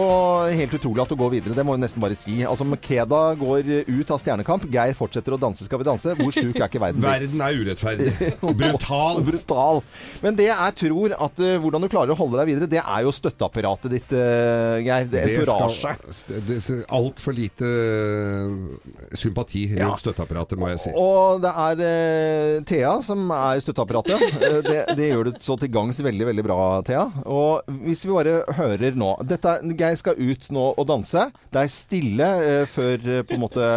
[0.48, 1.52] helt utrolig at du går videre.
[1.52, 2.38] Det må vi nesten bare si.
[2.40, 4.64] Altså, Makeda går ut av Stjernekamp.
[4.72, 6.14] Geir fortsetter å danse Skal vi danse.
[6.16, 7.04] Hvor sjuk er ikke verden?
[7.04, 8.30] Verden er urettferdig.
[8.40, 9.20] Brutal.
[9.28, 9.82] Brutal.
[10.24, 13.04] Men det jeg tror at uh, hvordan du klarer å holde deg videre, det er
[13.04, 15.10] jo støtteapparatet ditt, uh, Geir.
[15.12, 16.80] Det er seg.
[16.88, 20.94] Altfor lite eh, sympati rundt støtteapparatet, må jeg si.
[20.96, 24.40] Og det er uh, Thea som er støtteapparatet.
[24.64, 27.04] Det, det gjør du så til gangs veldig, veldig bra, Thea.
[27.28, 31.24] Og hvis vi bare hører nå dette, er- Geir skal ut nå og danse.
[31.52, 33.68] Det er stille eh, før eh, på en måte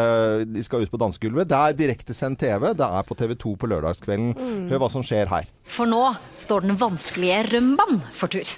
[0.51, 1.49] de skal ut på dansegulvet.
[1.51, 2.71] Det er direktesendt TV.
[2.77, 4.33] Det er på TV 2 på lørdagskvelden.
[4.37, 4.67] Mm.
[4.71, 5.47] Hør hva som skjer her.
[5.71, 6.03] For nå
[6.39, 8.45] står den vanskelige rømbaen for tur.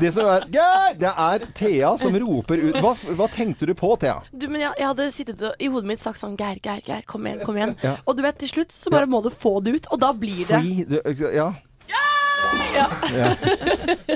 [0.00, 0.94] Det som er Geir!
[1.00, 2.76] Det er Thea som roper ut.
[2.82, 4.20] Hva, hva tenkte du på, Thea?
[4.32, 7.04] Du, men jeg, jeg hadde sittet og, i hodet mitt sagt sånn Geir, Geir, Geir,
[7.10, 7.74] kom igjen, kom igjen.
[7.84, 7.96] Ja.
[8.08, 10.42] Og du vet, til slutt så bare må du få det ut, og da blir
[10.48, 10.98] det Free du,
[11.36, 11.50] Ja.
[12.74, 12.86] Ja.
[13.14, 13.34] Ja.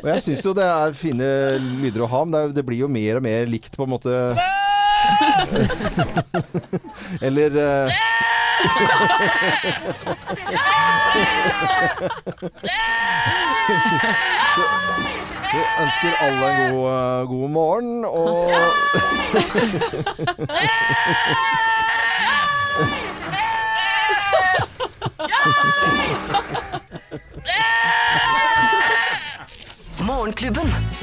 [0.02, 2.78] Og jeg syns jo det er fine lyder å ha, men det, er, det blir
[2.84, 4.12] jo mer og mer likt, på en måte.
[7.26, 7.88] Eller uh...
[15.54, 18.50] Vi ønsker alle en god, eh, god morgen, og
[30.34, 30.93] Morgenklubben.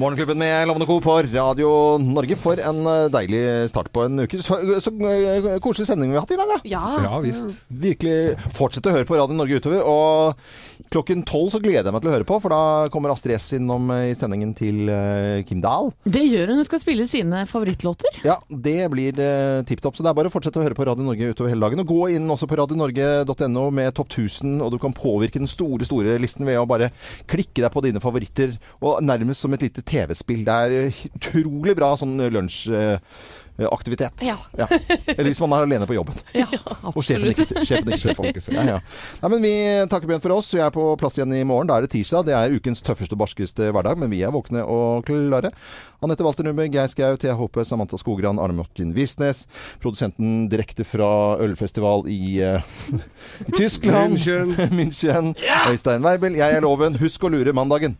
[0.00, 1.00] Morgenklubben med Lovende Co.
[1.00, 2.36] på Radio Norge.
[2.40, 4.38] For en eh, deilig start på en uke.
[4.40, 6.56] Så, så eh, koselig sending vi har hatt i dag, da.
[6.64, 6.84] Ja.
[7.04, 7.50] Ja visst.
[7.68, 9.82] Virkelig fortsett å høre på Radio Norge utover.
[9.84, 13.36] Og klokken tolv så gleder jeg meg til å høre på, for da kommer Astrid
[13.36, 15.92] S innom eh, i sendingen til eh, Kim Dahl.
[16.08, 16.62] Det gjør hun.
[16.62, 18.22] Hun skal spille sine favorittlåter.
[18.24, 19.98] Ja, det blir uh, tipp topp.
[19.98, 21.84] Så det er bare å fortsette å høre på Radio Norge utover hele dagen.
[21.84, 25.84] Og gå inn også på radionorge.no med topp 1000, og du kan påvirke den store,
[25.84, 26.88] store listen ved å bare
[27.28, 28.56] klikke deg på dine favoritter.
[28.80, 30.44] Og nærmest som et lite TV-spill.
[30.46, 34.24] Det er eh, utrolig bra sånn lunsjaktivitet.
[34.26, 34.36] Ja.
[34.56, 36.16] Eller hvis man er alene på jobben.
[36.36, 36.46] Ja,
[36.94, 38.40] Og sjefen ikke, sjefen ikke ser folk.
[38.54, 38.78] Ja, ja.
[39.22, 39.54] Nei, men vi
[39.90, 40.50] takker Bjørn for oss.
[40.54, 41.68] Vi er på plass igjen i morgen.
[41.70, 42.28] Da er det tirsdag.
[42.28, 45.52] Det er ukens tøffeste og barskeste hverdag, men vi er våkne og klare.
[46.00, 49.44] Anette Walter Numme, Geir Skau, Thea Hope, Samantha Skogran, Arne Martin Visnes.
[49.82, 52.64] Produsenten direkte fra ølfestival i, uh,
[53.48, 54.16] i Tyskland.
[54.16, 54.54] München.
[54.78, 55.34] München.
[55.68, 56.38] Øystein Weibel.
[56.40, 56.96] Jeg er Loven.
[57.02, 57.98] Husk å lure mandagen.